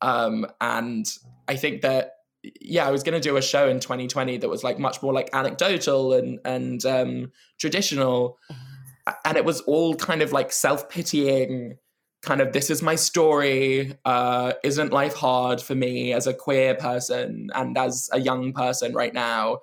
Um, 0.00 0.46
and 0.60 1.06
I 1.48 1.56
think 1.56 1.82
that 1.82 2.12
yeah, 2.60 2.86
I 2.86 2.90
was 2.90 3.02
going 3.02 3.14
to 3.14 3.26
do 3.26 3.36
a 3.36 3.42
show 3.42 3.68
in 3.68 3.80
2020 3.80 4.38
that 4.38 4.48
was 4.48 4.62
like 4.62 4.78
much 4.78 5.02
more 5.02 5.14
like 5.14 5.30
anecdotal 5.32 6.12
and 6.12 6.40
and 6.44 6.84
um, 6.84 7.32
traditional, 7.58 8.38
and 9.24 9.36
it 9.36 9.44
was 9.44 9.60
all 9.62 9.94
kind 9.94 10.20
of 10.20 10.32
like 10.32 10.52
self 10.52 10.90
pitying 10.90 11.78
kind 12.24 12.40
of 12.40 12.52
this 12.52 12.70
is 12.70 12.82
my 12.82 12.94
story 12.94 13.96
uh, 14.04 14.54
isn't 14.62 14.92
life 14.92 15.14
hard 15.14 15.60
for 15.60 15.74
me 15.74 16.12
as 16.12 16.26
a 16.26 16.34
queer 16.34 16.74
person 16.74 17.50
and 17.54 17.76
as 17.78 18.08
a 18.12 18.20
young 18.20 18.52
person 18.52 18.94
right 18.94 19.14
now? 19.14 19.60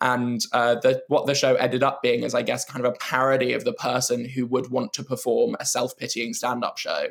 And 0.00 0.40
uh, 0.52 0.76
the, 0.76 1.02
what 1.08 1.26
the 1.26 1.34
show 1.34 1.54
ended 1.54 1.82
up 1.82 2.02
being 2.02 2.24
is 2.24 2.34
i 2.34 2.42
guess 2.42 2.64
kind 2.64 2.84
of 2.84 2.92
a 2.92 2.98
parody 2.98 3.52
of 3.52 3.64
the 3.64 3.72
person 3.72 4.24
who 4.28 4.44
would 4.46 4.70
want 4.70 4.92
to 4.94 5.02
perform 5.02 5.56
a 5.60 5.64
self-pitying 5.64 6.34
stand-up 6.34 6.78
show. 6.78 7.06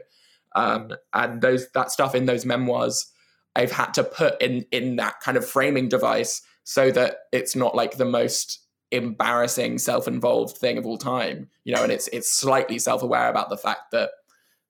Um, 0.56 0.92
and 1.14 1.42
those 1.42 1.70
that 1.72 1.92
stuff 1.92 2.14
in 2.14 2.28
those 2.28 2.46
memoirs 2.46 3.12
i've 3.56 3.72
had 3.72 3.94
to 3.96 4.04
put 4.04 4.40
in 4.42 4.66
in 4.72 4.98
that 4.98 5.20
kind 5.22 5.38
of 5.38 5.48
framing 5.48 5.90
device 5.90 6.42
so 6.64 6.92
that 6.92 7.18
it's 7.32 7.56
not 7.56 7.76
like 7.76 7.98
the 7.98 8.06
most 8.06 8.60
embarrassing 8.92 9.80
self-involved 9.80 10.56
thing 10.56 10.78
of 10.78 10.86
all 10.86 10.98
time 10.98 11.50
you 11.64 11.74
know 11.74 11.82
and 11.82 11.92
it's 11.92 12.08
it's 12.10 12.32
slightly 12.32 12.78
self-aware 12.78 13.30
about 13.30 13.50
the 13.50 13.58
fact 13.58 13.92
that 13.92 14.12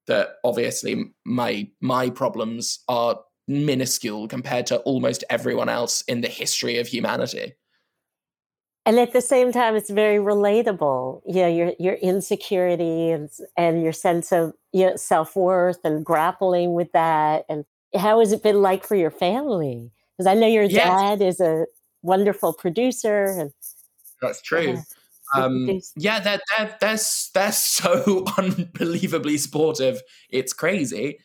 that 0.08 0.36
obviously 0.44 1.14
my 1.26 1.68
my 1.82 2.10
problems 2.10 2.80
are 2.88 3.20
minuscule 3.48 4.28
compared 4.28 4.66
to 4.68 4.78
almost 4.80 5.24
everyone 5.30 5.70
else 5.70 6.02
in 6.08 6.22
the 6.22 6.28
history 6.30 6.78
of 6.78 6.88
humanity. 6.88 7.54
and 8.86 9.00
at 9.00 9.14
the 9.14 9.22
same 9.22 9.52
time 9.52 9.76
it's 9.76 9.90
very 9.90 10.18
relatable 10.18 11.22
you 11.26 11.42
know 11.42 11.48
your 11.48 11.74
your 11.80 11.94
insecurity 11.96 13.10
and 13.12 13.30
and 13.58 13.82
your 13.84 13.94
sense 13.94 14.32
of 14.32 14.54
you 14.72 14.86
know, 14.86 14.96
self-worth 14.96 15.80
and 15.84 16.06
grappling 16.06 16.74
with 16.74 16.92
that 16.92 17.46
and 17.50 17.66
how 17.96 18.20
has 18.20 18.32
it 18.32 18.44
been 18.44 18.62
like 18.62 18.84
for 18.86 18.96
your 18.96 19.12
family 19.12 19.92
because 20.18 20.28
i 20.28 20.34
know 20.34 20.48
your 20.48 20.68
Yes. 20.68 20.86
dad 20.88 21.22
is 21.22 21.40
a 21.40 21.66
wonderful 22.02 22.54
producer 22.54 23.26
and 23.40 23.52
That's 24.22 24.42
true. 24.42 24.78
uh, 24.78 24.82
Um, 25.36 25.80
yeah, 25.96 26.20
they're, 26.20 26.40
they're 26.58 26.78
they're 26.80 27.00
they're 27.34 27.52
so 27.52 28.26
unbelievably 28.38 29.38
supportive. 29.38 30.02
It's 30.30 30.54
crazy. 30.54 31.20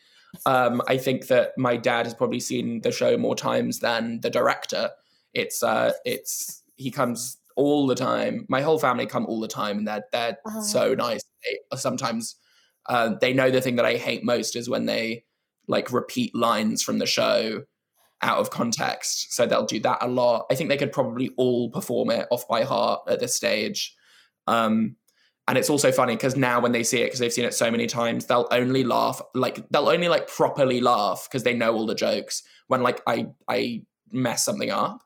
Um, 0.45 0.81
I 0.87 0.97
think 0.97 1.27
that 1.27 1.57
my 1.57 1.75
dad 1.77 2.05
has 2.05 2.13
probably 2.13 2.39
seen 2.39 2.81
the 2.81 2.91
show 2.91 3.17
more 3.17 3.35
times 3.35 3.79
than 3.79 4.19
the 4.21 4.29
director. 4.29 4.89
It's 5.33 5.63
uh, 5.63 5.93
it's 6.05 6.63
he 6.75 6.91
comes 6.91 7.37
all 7.55 7.87
the 7.87 7.95
time. 7.95 8.45
My 8.47 8.61
whole 8.61 8.79
family 8.79 9.05
come 9.05 9.25
all 9.25 9.39
the 9.39 9.47
time, 9.47 9.79
and 9.79 9.87
they're 9.87 10.03
they're 10.11 10.37
Oh. 10.45 10.61
so 10.61 10.93
nice. 10.93 11.21
They, 11.43 11.77
sometimes 11.77 12.35
uh, 12.87 13.15
they 13.21 13.33
know 13.33 13.49
the 13.51 13.61
thing 13.61 13.75
that 13.77 13.85
I 13.85 13.95
hate 13.95 14.23
most 14.23 14.55
is 14.55 14.69
when 14.69 14.85
they 14.85 15.25
like 15.67 15.91
repeat 15.91 16.33
lines 16.35 16.81
from 16.81 16.97
the 16.99 17.05
show 17.05 17.63
out 18.21 18.39
of 18.39 18.49
context. 18.49 19.33
So 19.33 19.45
they'll 19.45 19.65
do 19.65 19.79
that 19.81 19.99
a 20.01 20.07
lot. 20.07 20.45
I 20.51 20.55
think 20.55 20.69
they 20.69 20.77
could 20.77 20.91
probably 20.91 21.29
all 21.37 21.69
perform 21.69 22.09
it 22.11 22.27
off 22.31 22.47
by 22.47 22.63
heart 22.63 23.01
at 23.07 23.19
this 23.19 23.35
stage. 23.35 23.95
Um, 24.49 24.95
and 25.47 25.57
it's 25.57 25.69
also 25.69 25.91
funny 25.91 26.15
because 26.15 26.35
now 26.35 26.59
when 26.59 26.73
they 26.73 26.83
see 26.83 27.01
it, 27.01 27.05
because 27.05 27.19
they've 27.19 27.33
seen 27.33 27.45
it 27.45 27.53
so 27.53 27.71
many 27.71 27.87
times, 27.87 28.25
they'll 28.25 28.47
only 28.51 28.83
laugh 28.83 29.21
like 29.33 29.67
they'll 29.69 29.89
only 29.89 30.07
like 30.07 30.27
properly 30.27 30.79
laugh 30.79 31.27
because 31.29 31.43
they 31.43 31.55
know 31.55 31.73
all 31.73 31.87
the 31.87 31.95
jokes 31.95 32.43
when 32.67 32.83
like 32.83 33.01
I 33.07 33.27
I 33.47 33.83
mess 34.11 34.45
something 34.45 34.69
up. 34.69 35.01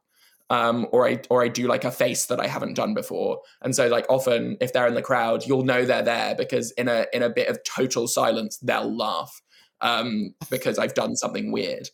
Um, 0.50 0.88
or 0.92 1.08
I 1.08 1.22
or 1.30 1.42
I 1.42 1.48
do 1.48 1.68
like 1.68 1.86
a 1.86 1.92
face 1.92 2.26
that 2.28 2.40
I 2.40 2.48
haven't 2.48 2.74
done 2.76 2.94
before, 2.94 3.40
and 3.62 3.74
so 3.74 3.88
like 3.88 4.06
often 4.10 4.58
if 4.60 4.74
they're 4.74 4.86
in 4.86 4.94
the 4.94 5.02
crowd, 5.02 5.48
you'll 5.48 5.64
know 5.64 5.86
they're 5.86 6.04
there 6.04 6.36
because 6.36 6.72
in 6.72 6.90
a 6.90 7.06
in 7.14 7.24
a 7.24 7.30
bit 7.30 7.48
of 7.48 7.64
total 7.64 8.08
silence 8.08 8.58
they'll 8.58 8.96
laugh 8.96 9.42
um, 9.80 10.36
because 10.50 10.78
I've 10.78 10.94
done 10.94 11.16
something 11.16 11.52
weird. 11.52 11.90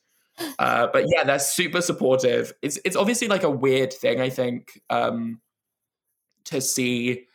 Uh, 0.58 0.88
but 0.92 1.06
yeah, 1.14 1.24
they're 1.24 1.40
super 1.40 1.82
supportive. 1.82 2.54
It's 2.62 2.80
it's 2.84 2.96
obviously 2.96 3.28
like 3.28 3.44
a 3.44 3.50
weird 3.50 3.94
thing, 3.94 4.20
I 4.20 4.30
think, 4.30 4.82
um, 4.90 5.42
to 6.46 6.60
see 6.62 7.28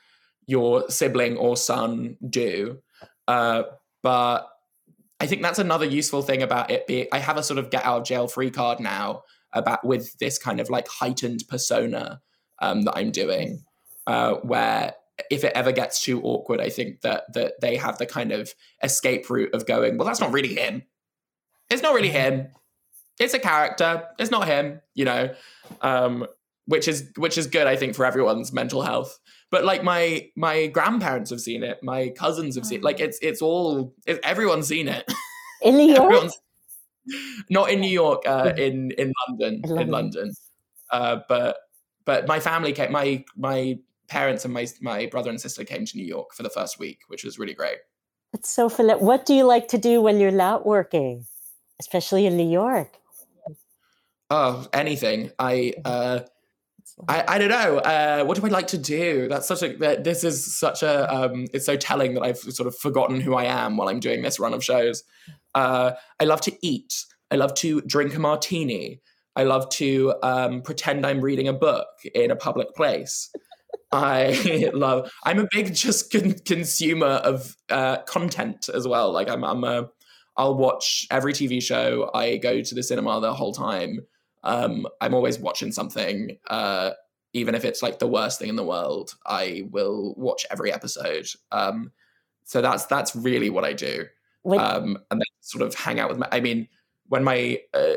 your 0.47 0.89
sibling 0.91 1.37
or 1.37 1.57
son 1.57 2.17
do. 2.29 2.79
Uh, 3.27 3.65
but 4.03 4.49
I 5.21 5.27
think 5.27 5.43
that's 5.43 5.59
another 5.59 5.87
useful 5.87 6.23
thing 6.23 6.43
about 6.43 6.71
it 6.71 6.87
being. 6.87 7.07
I 7.13 7.19
have 7.19 7.37
a 7.37 7.43
sort 7.43 7.59
of 7.59 7.71
get 7.71 7.85
out 7.85 8.01
of 8.01 8.05
jail 8.05 8.29
free 8.29 8.51
card 8.51 8.81
now 8.81 9.23
about 9.53 9.85
with 9.85 10.19
this 10.19 10.39
kind 10.39 10.61
of 10.61 10.69
like 10.69 10.89
heightened 10.89 11.45
persona 11.49 12.21
um, 12.61 12.83
that 12.83 12.97
I'm 12.97 13.11
doing, 13.11 13.65
uh, 14.07 14.35
where 14.35 14.95
if 15.31 15.45
it 15.45 15.53
ever 15.55 15.73
gets 15.73 16.03
too 16.03 16.21
awkward, 16.23 16.61
I 16.61 16.69
think 16.69 17.03
that 17.03 17.33
that 17.35 17.61
they 17.61 17.77
have 17.77 17.99
the 17.99 18.07
kind 18.07 18.33
of 18.33 18.53
escape 18.83 19.31
route 19.31 19.55
of 19.55 19.67
going, 19.67 19.97
well, 19.97 20.07
that's 20.07 20.21
not 20.21 20.33
really 20.33 20.55
him. 20.55 20.83
It's 21.71 21.83
not 21.83 21.95
really 21.95 22.11
him. 22.11 22.49
It's 23.21 23.35
a 23.35 23.39
character. 23.39 24.07
It's 24.19 24.31
not 24.31 24.49
him. 24.49 24.81
You 24.95 25.05
know, 25.05 25.35
um, 25.81 26.27
which 26.67 26.89
is 26.89 27.11
which 27.17 27.39
is 27.39 27.47
good, 27.47 27.67
I 27.67 27.77
think, 27.77 27.95
for 27.95 28.05
everyone's 28.05 28.53
mental 28.53 28.83
health. 28.83 29.19
But 29.55 29.63
like 29.65 29.83
my 29.85 30.29
my 30.35 30.67
grandparents 30.67 31.31
have 31.31 31.41
seen 31.41 31.63
it, 31.63 31.79
my 31.83 32.09
cousins 32.23 32.57
have 32.57 32.67
seen 32.67 32.81
like 32.83 32.99
it's 32.99 33.19
it's 33.23 33.41
all 33.41 33.95
it, 34.05 34.19
everyone's 34.25 34.67
seen 34.67 34.89
it. 34.89 35.05
in 35.63 35.77
new 35.77 35.95
york 35.95 36.33
not 37.51 37.71
in 37.71 37.79
New 37.81 37.95
York, 38.03 38.21
uh, 38.27 38.53
in 38.57 38.91
in 39.03 39.13
London, 39.23 39.55
In 39.63 39.71
in 39.71 39.77
London. 39.77 39.91
London. 39.93 40.29
Uh, 40.91 41.17
but 41.29 41.57
but 42.05 42.27
my 42.27 42.41
family 42.41 42.73
came, 42.73 42.91
my 42.91 43.25
my 43.37 43.79
parents 44.09 44.45
and 44.45 44.53
my 44.53 44.67
my 44.81 45.07
brother 45.07 45.31
and 45.31 45.41
sister 45.41 45.65
came 45.65 45.85
to 45.87 45.97
New 45.97 46.09
York 46.17 46.35
for 46.35 46.43
the 46.43 46.51
first 46.51 46.79
week, 46.79 46.99
which 47.09 47.23
was 47.25 47.39
really 47.39 47.55
great. 47.55 47.79
it's 48.35 48.51
so 48.51 48.69
fun 48.69 48.91
what 48.99 49.21
do 49.27 49.33
you 49.39 49.45
like 49.55 49.69
to 49.69 49.79
do 49.79 50.03
when 50.03 50.19
you're 50.21 50.39
not 50.49 50.67
working 50.67 51.25
especially 51.79 52.27
in 52.27 52.35
new 52.37 52.51
york 52.63 52.91
Oh, 54.31 54.67
anything. 54.73 55.31
I 55.39 55.75
uh, 55.85 56.21
I, 57.09 57.25
I 57.27 57.39
don't 57.39 57.49
know. 57.49 57.79
Uh, 57.79 58.25
what 58.25 58.39
do 58.39 58.47
I 58.47 58.49
like 58.51 58.69
to 58.69 58.79
do? 58.79 59.27
That's 59.29 59.49
such 59.49 59.63
a. 59.63 59.77
that- 59.79 60.05
This 60.05 60.23
is 60.25 60.57
such 60.57 60.83
a. 60.83 61.13
Um, 61.13 61.47
it's 61.53 61.67
so 61.67 61.77
telling 61.77 62.15
that 62.15 62.23
I've 62.23 62.39
sort 62.39 62.67
of 62.67 62.77
forgotten 62.77 63.21
who 63.21 63.35
I 63.35 63.45
am 63.45 63.77
while 63.77 63.89
I'm 63.89 64.01
doing 64.01 64.23
this 64.23 64.39
run 64.39 64.55
of 64.55 64.63
shows. 64.65 65.03
Uh, 65.55 65.93
I 66.21 66.25
love 66.25 66.41
to 66.43 66.53
eat. 66.63 66.95
I 67.31 67.37
love 67.37 67.55
to 67.55 67.81
drink 67.83 68.15
a 68.15 68.19
martini. 68.21 69.01
I 69.37 69.43
love 69.43 69.69
to 69.71 70.15
um, 70.23 70.63
pretend 70.63 71.05
I'm 71.05 71.21
reading 71.21 71.49
a 71.49 71.53
book 71.53 71.89
in 72.15 72.31
a 72.31 72.37
public 72.37 72.73
place. 72.77 73.31
I 73.91 74.71
love. 74.75 75.11
I'm 75.25 75.41
a 75.41 75.49
big 75.51 75.75
just 75.75 76.13
con- 76.13 76.35
consumer 76.45 77.07
of 77.07 77.57
uh, 77.71 77.99
content 78.03 78.69
as 78.73 78.87
well. 78.87 79.13
Like 79.13 79.29
I'm. 79.29 79.43
I'm 79.45 79.65
a. 79.65 79.89
I'll 80.37 80.57
watch 80.57 81.07
every 81.11 81.33
TV 81.33 81.63
show. 81.63 82.11
I 82.15 82.37
go 82.39 82.61
to 82.61 82.75
the 82.75 82.83
cinema 82.83 83.21
the 83.21 83.35
whole 83.35 83.53
time. 83.53 84.01
Um, 84.45 84.87
I'm 85.01 85.15
always 85.15 85.39
watching 85.39 85.73
something, 85.73 86.39
uh, 86.49 86.91
even 87.33 87.55
if 87.57 87.65
it's 87.65 87.83
like 87.83 87.99
the 87.99 88.07
worst 88.07 88.39
thing 88.39 88.49
in 88.49 88.57
the 88.57 88.65
world. 88.65 89.15
I 89.27 89.65
will 89.71 90.15
watch 90.17 90.47
every 90.51 90.73
episode. 90.73 91.27
Um, 91.51 91.91
so 92.45 92.61
that's 92.61 92.87
that's 92.87 93.17
really 93.17 93.51
what 93.51 93.65
I 93.65 93.73
do, 93.73 94.05
When- 94.43 94.61
um, 94.61 94.99
and 95.11 95.21
then 95.21 95.27
sort 95.41 95.63
of 95.63 95.75
hang 95.75 95.99
out 95.99 96.11
with 96.11 96.19
my. 96.19 96.29
I 96.31 96.41
mean, 96.41 96.69
when 97.09 97.25
my 97.25 97.61
uh, 97.73 97.95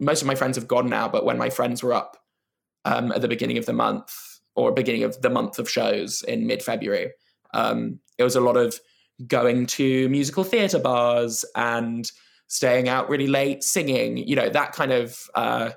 most 0.00 0.22
of 0.22 0.26
my 0.26 0.34
friends 0.34 0.56
have 0.56 0.66
gone 0.66 0.88
now, 0.88 1.08
but 1.08 1.24
when 1.24 1.38
my 1.38 1.50
friends 1.50 1.82
were 1.82 1.92
up 1.92 2.16
um, 2.84 3.12
at 3.12 3.20
the 3.20 3.28
beginning 3.28 3.58
of 3.58 3.66
the 3.66 3.72
month 3.72 4.40
or 4.56 4.72
beginning 4.72 5.04
of 5.04 5.20
the 5.20 5.30
month 5.30 5.58
of 5.58 5.68
shows 5.68 6.22
in 6.22 6.46
mid 6.46 6.62
February, 6.62 7.12
um, 7.52 8.00
it 8.18 8.24
was 8.24 8.36
a 8.36 8.40
lot 8.40 8.56
of 8.56 8.80
going 9.28 9.66
to 9.66 10.08
musical 10.08 10.44
theatre 10.44 10.78
bars 10.78 11.44
and 11.54 12.10
staying 12.46 12.88
out 12.88 13.08
really 13.08 13.26
late, 13.26 13.62
singing, 13.62 14.16
you 14.16 14.36
know, 14.36 14.48
that 14.48 14.72
kind 14.72 14.92
of 14.92 15.18
uh, 15.34 15.70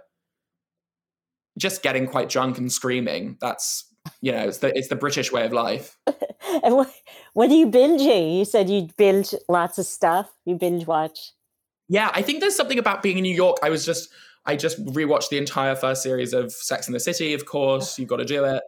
just 1.58 1.82
getting 1.82 2.08
quite 2.08 2.30
drunk 2.30 2.58
and 2.58 2.72
screaming. 2.72 3.38
That's 3.42 3.86
you 4.22 4.32
know, 4.32 4.48
it's 4.48 4.60
the 4.60 4.76
it's 4.78 4.88
the 4.88 4.96
British 4.96 5.32
way 5.32 5.46
of 5.46 5.54
life. 5.54 5.98
and 6.64 6.76
what, 6.76 6.94
what 7.34 7.50
are 7.50 7.56
you 7.56 7.68
binging 7.68 8.38
you 8.38 8.46
said 8.46 8.70
you 8.70 8.88
binge 8.98 9.34
lots 9.50 9.78
of 9.78 9.86
stuff 9.86 10.32
you 10.46 10.56
binge 10.56 10.88
watch 10.88 11.34
Yeah, 11.90 12.10
I 12.14 12.22
think 12.22 12.40
there's 12.40 12.56
something 12.56 12.80
about 12.80 13.04
being 13.04 13.18
in 13.18 13.24
New 13.24 13.36
York. 13.36 13.58
I 13.62 13.70
was 13.70 13.86
just 13.86 14.10
I 14.46 14.56
just 14.56 14.84
rewatched 14.86 15.30
the 15.30 15.38
entire 15.38 15.76
first 15.76 16.02
series 16.02 16.34
of 16.34 16.52
Sex 16.52 16.88
in 16.88 16.94
the 16.94 17.00
City, 17.00 17.34
of 17.34 17.46
course. 17.46 18.00
You've 18.00 18.10
got 18.10 18.18
to 18.18 18.26
do 18.26 18.46
it. 18.46 18.64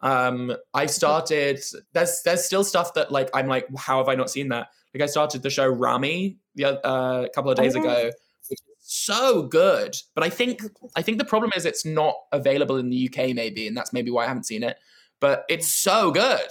Um, 0.00 0.54
I 0.74 0.86
started 0.86 1.60
there's 1.92 2.20
there's 2.24 2.44
still 2.44 2.62
stuff 2.64 2.94
that 2.94 3.10
like 3.10 3.30
I'm 3.34 3.46
like, 3.46 3.66
how 3.76 3.98
have 3.98 4.08
I 4.08 4.14
not 4.14 4.30
seen 4.30 4.48
that? 4.48 4.68
Like 4.94 5.02
I 5.02 5.06
started 5.06 5.42
the 5.42 5.50
show 5.50 5.66
Ramy 5.66 6.38
the 6.54 6.66
uh, 6.86 7.22
a 7.24 7.28
couple 7.30 7.50
of 7.50 7.56
days 7.56 7.74
Oh. 7.76 7.80
ago, 7.80 8.10
which 8.48 8.60
is 8.60 8.76
so 8.78 9.42
good. 9.42 9.96
But 10.14 10.24
I 10.24 10.30
think 10.30 10.60
I 10.96 11.02
think 11.02 11.18
the 11.18 11.24
problem 11.24 11.50
is 11.56 11.66
it's 11.66 11.84
not 11.84 12.14
available 12.32 12.76
in 12.76 12.90
the 12.90 13.08
UK, 13.10 13.34
maybe, 13.34 13.66
and 13.66 13.76
that's 13.76 13.92
maybe 13.92 14.10
why 14.10 14.24
I 14.24 14.28
haven't 14.28 14.44
seen 14.44 14.62
it. 14.62 14.76
But 15.20 15.44
it's 15.48 15.68
so 15.68 16.10
good, 16.10 16.48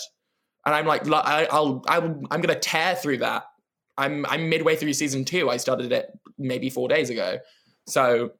and 0.66 0.76
I'm 0.76 0.86
like, 0.86 1.08
I, 1.10 1.48
I'll 1.52 1.84
I'm 1.88 2.26
I'm 2.32 2.42
gonna 2.42 2.60
tear 2.60 2.96
through 2.96 3.20
that. 3.20 3.44
I'm 3.98 4.26
I'm 4.26 4.50
midway 4.50 4.76
through 4.76 4.94
season 4.94 5.24
two. 5.24 5.50
I 5.50 5.58
started 5.58 5.92
it 5.92 6.08
maybe 6.38 6.70
four 6.70 6.88
days 6.90 7.10
ago, 7.10 7.38
so 7.88 8.32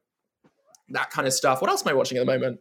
that 0.90 1.10
kind 1.10 1.26
of 1.26 1.32
stuff. 1.32 1.62
What 1.62 1.70
else 1.70 1.82
am 1.86 1.88
I 1.88 1.94
watching 1.94 2.18
at 2.18 2.26
the 2.26 2.32
moment? 2.32 2.60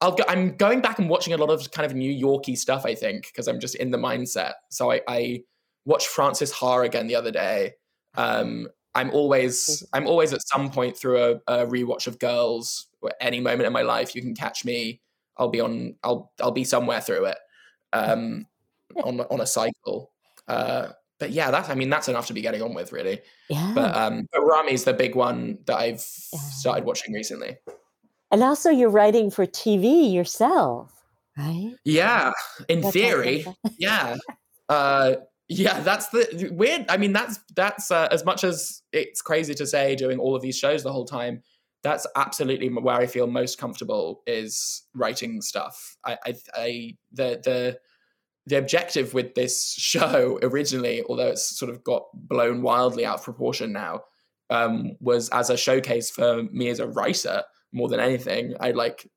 I'll 0.00 0.12
go, 0.12 0.24
I'm 0.28 0.56
going 0.56 0.80
back 0.80 0.98
and 0.98 1.08
watching 1.08 1.34
a 1.34 1.36
lot 1.36 1.50
of 1.50 1.70
kind 1.70 1.84
of 1.84 1.94
New 1.96 2.10
Yorky 2.10 2.56
stuff. 2.56 2.86
I 2.86 2.94
think 2.94 3.26
because 3.26 3.48
I'm 3.48 3.60
just 3.60 3.74
in 3.74 3.90
the 3.90 3.98
mindset. 3.98 4.52
So 4.70 4.90
I, 4.92 5.00
I 5.08 5.42
watched 5.84 6.08
Frances 6.08 6.50
Ha 6.52 6.80
again 6.82 7.06
the 7.06 7.14
other 7.16 7.30
day. 7.30 7.74
Um, 8.16 8.68
I'm 8.94 9.10
always 9.10 9.84
I'm 9.92 10.06
always 10.06 10.32
at 10.32 10.46
some 10.46 10.70
point 10.70 10.96
through 10.96 11.22
a, 11.22 11.62
a 11.62 11.66
rewatch 11.66 12.06
of 12.06 12.18
Girls. 12.18 12.86
Any 13.20 13.40
moment 13.40 13.66
in 13.66 13.72
my 13.72 13.82
life, 13.82 14.14
you 14.14 14.22
can 14.22 14.34
catch 14.34 14.64
me. 14.64 15.00
I'll 15.36 15.48
be 15.48 15.60
on. 15.60 15.96
I'll 16.04 16.32
I'll 16.40 16.52
be 16.52 16.64
somewhere 16.64 17.00
through 17.00 17.26
it. 17.26 17.38
Um, 17.92 18.46
on 19.02 19.20
on 19.20 19.40
a 19.40 19.46
cycle. 19.46 20.10
Uh, 20.46 20.88
but 21.18 21.30
yeah, 21.30 21.50
that's 21.50 21.68
I 21.68 21.74
mean 21.74 21.90
that's 21.90 22.08
enough 22.08 22.26
to 22.28 22.32
be 22.34 22.40
getting 22.40 22.62
on 22.62 22.72
with 22.74 22.92
really. 22.92 23.20
yeah 23.48 23.72
But 23.74 23.96
um, 23.96 24.28
but 24.32 24.42
Ramy's 24.44 24.84
the 24.84 24.92
big 24.94 25.14
one 25.16 25.58
that 25.66 25.76
I've 25.76 26.04
Yeah. 26.32 26.38
started 26.38 26.84
watching 26.84 27.12
recently. 27.14 27.56
and 28.30 28.42
also 28.42 28.70
you're 28.70 28.90
writing 28.90 29.30
for 29.30 29.46
tv 29.46 30.12
yourself 30.12 30.92
right 31.38 31.74
Yeah, 31.84 32.32
in 32.68 32.80
That's 32.80 32.92
theory, 32.92 33.44
yeah, 33.78 34.16
uh, 34.68 35.14
yeah. 35.48 35.80
That's 35.80 36.08
the 36.08 36.50
weird. 36.52 36.86
I 36.88 36.96
mean, 36.96 37.12
that's 37.12 37.38
that's 37.54 37.90
uh, 37.90 38.08
as 38.10 38.24
much 38.24 38.44
as 38.44 38.82
it's 38.92 39.20
crazy 39.20 39.54
to 39.54 39.66
say 39.66 39.94
doing 39.94 40.18
all 40.18 40.34
of 40.34 40.42
these 40.42 40.58
shows 40.58 40.82
the 40.82 40.92
whole 40.92 41.06
time. 41.06 41.42
That's 41.82 42.06
absolutely 42.16 42.68
where 42.68 42.96
I 42.96 43.06
feel 43.06 43.26
most 43.26 43.58
comfortable 43.58 44.22
is 44.26 44.84
writing 44.94 45.42
stuff. 45.42 45.96
I, 46.04 46.16
I, 46.24 46.34
I 46.54 46.96
the 47.12 47.40
the 47.44 47.78
the 48.46 48.58
objective 48.58 49.14
with 49.14 49.34
this 49.34 49.74
show 49.78 50.38
originally, 50.42 51.02
although 51.08 51.28
it's 51.28 51.58
sort 51.58 51.70
of 51.70 51.84
got 51.84 52.04
blown 52.14 52.62
wildly 52.62 53.04
out 53.04 53.18
of 53.18 53.24
proportion 53.24 53.72
now, 53.72 54.02
um, 54.50 54.96
was 55.00 55.28
as 55.30 55.50
a 55.50 55.56
showcase 55.56 56.10
for 56.10 56.42
me 56.44 56.68
as 56.68 56.80
a 56.80 56.88
writer 56.88 57.42
more 57.72 57.88
than 57.88 58.00
anything. 58.00 58.54
I 58.60 58.70
like, 58.70 59.08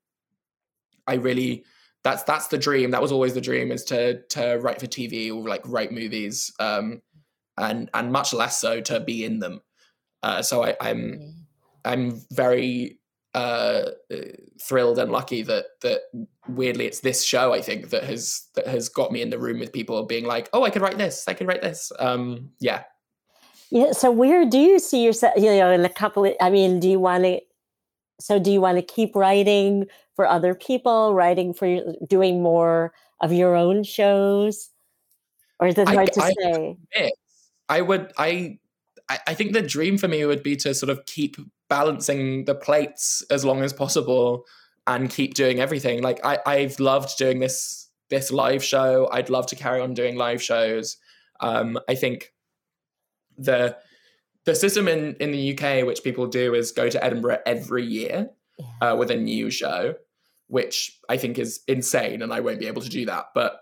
I 1.06 1.14
really 1.14 1.64
that's 2.04 2.22
that's 2.22 2.48
the 2.48 2.58
dream. 2.58 2.90
That 2.90 3.02
was 3.02 3.12
always 3.12 3.34
the 3.34 3.40
dream 3.40 3.72
is 3.72 3.84
to 3.84 4.22
to 4.28 4.58
write 4.60 4.80
for 4.80 4.86
TV 4.86 5.34
or 5.34 5.48
like 5.48 5.62
write 5.66 5.92
movies, 5.92 6.52
um, 6.58 7.02
and 7.56 7.90
and 7.94 8.12
much 8.12 8.32
less 8.32 8.60
so 8.60 8.80
to 8.82 9.00
be 9.00 9.24
in 9.24 9.40
them. 9.40 9.60
Uh, 10.22 10.42
so 10.42 10.64
I, 10.64 10.76
I'm 10.80 11.46
I'm 11.84 12.20
very 12.32 12.98
uh, 13.34 13.90
thrilled 14.60 14.98
and 14.98 15.12
lucky 15.12 15.42
that 15.42 15.66
that 15.82 16.02
weirdly 16.48 16.86
it's 16.86 17.00
this 17.00 17.24
show 17.24 17.52
I 17.52 17.60
think 17.60 17.90
that 17.90 18.04
has 18.04 18.46
that 18.54 18.66
has 18.66 18.88
got 18.88 19.12
me 19.12 19.22
in 19.22 19.30
the 19.30 19.38
room 19.38 19.58
with 19.58 19.72
people 19.72 20.02
being 20.04 20.24
like, 20.24 20.48
oh, 20.52 20.64
I 20.64 20.70
could 20.70 20.82
write 20.82 20.98
this, 20.98 21.24
I 21.28 21.34
could 21.34 21.46
write 21.46 21.62
this. 21.62 21.92
Um, 21.98 22.50
yeah. 22.60 22.84
Yeah. 23.70 23.92
So 23.92 24.10
where 24.10 24.46
do 24.46 24.58
you 24.58 24.78
see 24.78 25.04
yourself? 25.04 25.34
You 25.36 25.56
know, 25.56 25.70
in 25.70 25.84
a 25.84 25.90
couple. 25.90 26.24
Of, 26.24 26.34
I 26.40 26.48
mean, 26.50 26.80
do 26.80 26.88
you 26.88 27.00
want 27.00 27.24
to? 27.24 27.40
So 28.20 28.38
do 28.38 28.50
you 28.50 28.60
want 28.60 28.78
to 28.78 28.82
keep 28.82 29.14
writing 29.14 29.86
for 30.16 30.26
other 30.26 30.54
people, 30.54 31.14
writing 31.14 31.54
for 31.54 31.80
doing 32.06 32.42
more 32.42 32.92
of 33.20 33.32
your 33.32 33.54
own 33.54 33.84
shows, 33.84 34.70
or 35.60 35.68
is 35.68 35.78
it 35.78 35.88
hard 35.88 36.10
I, 36.10 36.12
to 36.12 36.22
I, 36.22 36.32
say? 36.32 36.76
I 37.68 37.80
would. 37.80 38.12
I 38.18 38.58
I 39.26 39.34
think 39.34 39.52
the 39.52 39.62
dream 39.62 39.96
for 39.96 40.08
me 40.08 40.24
would 40.24 40.42
be 40.42 40.56
to 40.56 40.74
sort 40.74 40.90
of 40.90 41.06
keep 41.06 41.36
balancing 41.68 42.44
the 42.44 42.54
plates 42.54 43.22
as 43.30 43.44
long 43.44 43.62
as 43.62 43.72
possible 43.72 44.44
and 44.86 45.10
keep 45.10 45.34
doing 45.34 45.60
everything. 45.60 46.02
Like 46.02 46.24
I, 46.24 46.38
I've 46.46 46.80
loved 46.80 47.16
doing 47.18 47.40
this 47.40 47.88
this 48.10 48.30
live 48.30 48.64
show. 48.64 49.08
I'd 49.12 49.30
love 49.30 49.46
to 49.46 49.56
carry 49.56 49.80
on 49.80 49.94
doing 49.94 50.16
live 50.16 50.42
shows. 50.42 50.96
Um, 51.40 51.78
I 51.88 51.94
think 51.94 52.32
the 53.36 53.76
the 54.48 54.54
system 54.54 54.88
in 54.88 55.14
in 55.20 55.30
the 55.30 55.52
UK, 55.52 55.86
which 55.86 56.02
people 56.02 56.26
do, 56.26 56.54
is 56.54 56.72
go 56.72 56.88
to 56.88 57.04
Edinburgh 57.04 57.40
every 57.44 57.84
year 57.84 58.30
uh, 58.80 58.96
with 58.98 59.10
a 59.10 59.16
new 59.16 59.50
show, 59.50 59.94
which 60.46 60.98
I 61.08 61.18
think 61.18 61.38
is 61.38 61.60
insane, 61.68 62.22
and 62.22 62.32
I 62.32 62.40
won't 62.40 62.58
be 62.58 62.66
able 62.66 62.80
to 62.80 62.88
do 62.88 63.04
that. 63.06 63.26
But 63.34 63.60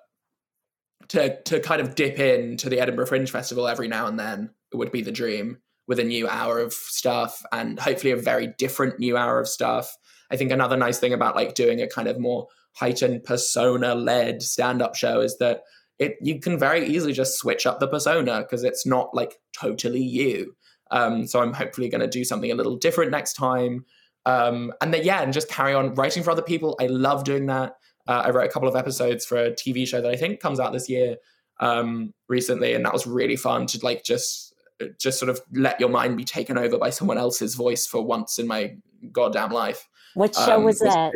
to 1.09 1.43
to 1.43 1.59
kind 1.59 1.81
of 1.81 1.97
dip 1.97 2.21
into 2.21 2.69
the 2.69 2.79
Edinburgh 2.79 3.07
Fringe 3.07 3.31
Festival 3.31 3.67
every 3.67 3.89
now 3.89 4.07
and 4.07 4.19
then 4.19 4.51
would 4.73 4.93
be 4.93 5.03
the 5.03 5.11
dream 5.11 5.59
with 5.89 5.99
a 5.99 6.05
new 6.05 6.29
hour 6.29 6.61
of 6.61 6.73
stuff 6.73 7.43
and 7.53 7.81
hopefully 7.81 8.13
a 8.13 8.17
very 8.17 8.55
different 8.59 8.99
new 9.01 9.17
hour 9.17 9.41
of 9.41 9.49
stuff. 9.49 9.97
I 10.31 10.37
think 10.37 10.53
another 10.53 10.77
nice 10.77 10.99
thing 10.99 11.13
about 11.13 11.37
like 11.37 11.55
doing 11.55 11.81
a 11.81 11.89
kind 11.89 12.09
of 12.09 12.19
more 12.19 12.47
heightened 12.75 13.25
persona 13.25 13.95
led 13.95 14.43
stand 14.43 14.83
up 14.83 14.95
show 14.95 15.21
is 15.21 15.39
that 15.39 15.63
it 15.99 16.17
you 16.21 16.39
can 16.39 16.59
very 16.59 16.87
easily 16.87 17.13
just 17.13 17.39
switch 17.39 17.67
up 17.67 17.81
the 17.81 17.89
persona 17.89 18.41
because 18.41 18.63
it's 18.63 18.87
not 18.87 19.15
like 19.15 19.41
totally 19.53 20.03
you. 20.03 20.55
Um, 20.91 21.27
so 21.27 21.41
I'm 21.41 21.53
hopefully 21.53 21.89
going 21.89 22.01
to 22.01 22.07
do 22.07 22.25
something 22.25 22.51
a 22.51 22.55
little 22.55 22.77
different 22.77 23.11
next 23.11 23.35
time. 23.35 23.85
Um, 24.25 24.73
and 24.81 24.93
then 24.93 25.05
yeah, 25.05 25.23
and 25.23 25.33
just 25.33 25.49
carry 25.49 25.75
on 25.75 25.95
writing 25.95 26.23
for 26.23 26.31
other 26.31 26.43
people. 26.43 26.77
I 26.81 26.87
love 26.87 27.25
doing 27.25 27.47
that. 27.47 27.77
Uh, 28.09 28.23
I 28.25 28.31
wrote 28.31 28.49
a 28.49 28.53
couple 28.53 28.69
of 28.69 28.77
episodes 28.77 29.25
for 29.25 29.37
a 29.37 29.51
TV 29.51 29.87
show 29.87 30.01
that 30.01 30.11
I 30.11 30.17
think 30.17 30.41
comes 30.41 30.61
out 30.61 30.73
this 30.73 30.89
year 30.89 31.17
um, 31.61 32.13
recently, 32.29 32.75
and 32.75 32.85
that 32.85 32.93
was 32.93 33.07
really 33.07 33.37
fun 33.37 33.67
to 33.67 33.79
like 33.83 34.05
just 34.05 34.55
just 34.99 35.19
sort 35.19 35.31
of 35.31 35.41
let 35.53 35.81
your 35.81 35.89
mind 35.89 36.17
be 36.17 36.25
taken 36.25 36.59
over 36.59 36.77
by 36.77 36.91
someone 36.91 37.17
else's 37.17 37.55
voice 37.55 37.87
for 37.87 38.05
once 38.05 38.39
in 38.39 38.47
my 38.47 38.77
goddamn 39.11 39.51
life. 39.51 39.89
What 40.15 40.35
show 40.35 40.57
um, 40.57 40.65
was 40.65 40.81
that? 40.81 41.15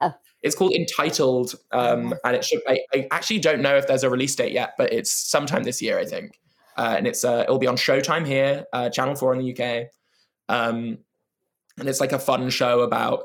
Oh. 0.00 0.12
It's 0.42 0.54
called 0.54 0.72
Entitled, 0.72 1.54
um, 1.72 2.14
and 2.24 2.36
it 2.36 2.44
should. 2.44 2.60
I, 2.66 2.80
I, 2.94 3.08
actually 3.10 3.38
don't 3.38 3.62
know 3.62 3.76
if 3.76 3.86
there's 3.86 4.04
a 4.04 4.10
release 4.10 4.34
date 4.34 4.52
yet, 4.52 4.74
but 4.76 4.92
it's 4.92 5.10
sometime 5.10 5.62
this 5.62 5.80
year, 5.80 5.98
I 5.98 6.04
think. 6.04 6.38
Uh, 6.76 6.94
and 6.98 7.06
it's 7.06 7.24
uh, 7.24 7.42
it'll 7.44 7.58
be 7.58 7.66
on 7.66 7.76
Showtime 7.76 8.26
here, 8.26 8.66
uh, 8.72 8.90
Channel 8.90 9.14
Four 9.14 9.34
in 9.34 9.40
the 9.40 9.52
UK, 9.52 9.86
um, 10.48 10.98
and 11.78 11.88
it's 11.88 12.00
like 12.00 12.12
a 12.12 12.18
fun 12.18 12.50
show 12.50 12.80
about 12.80 13.24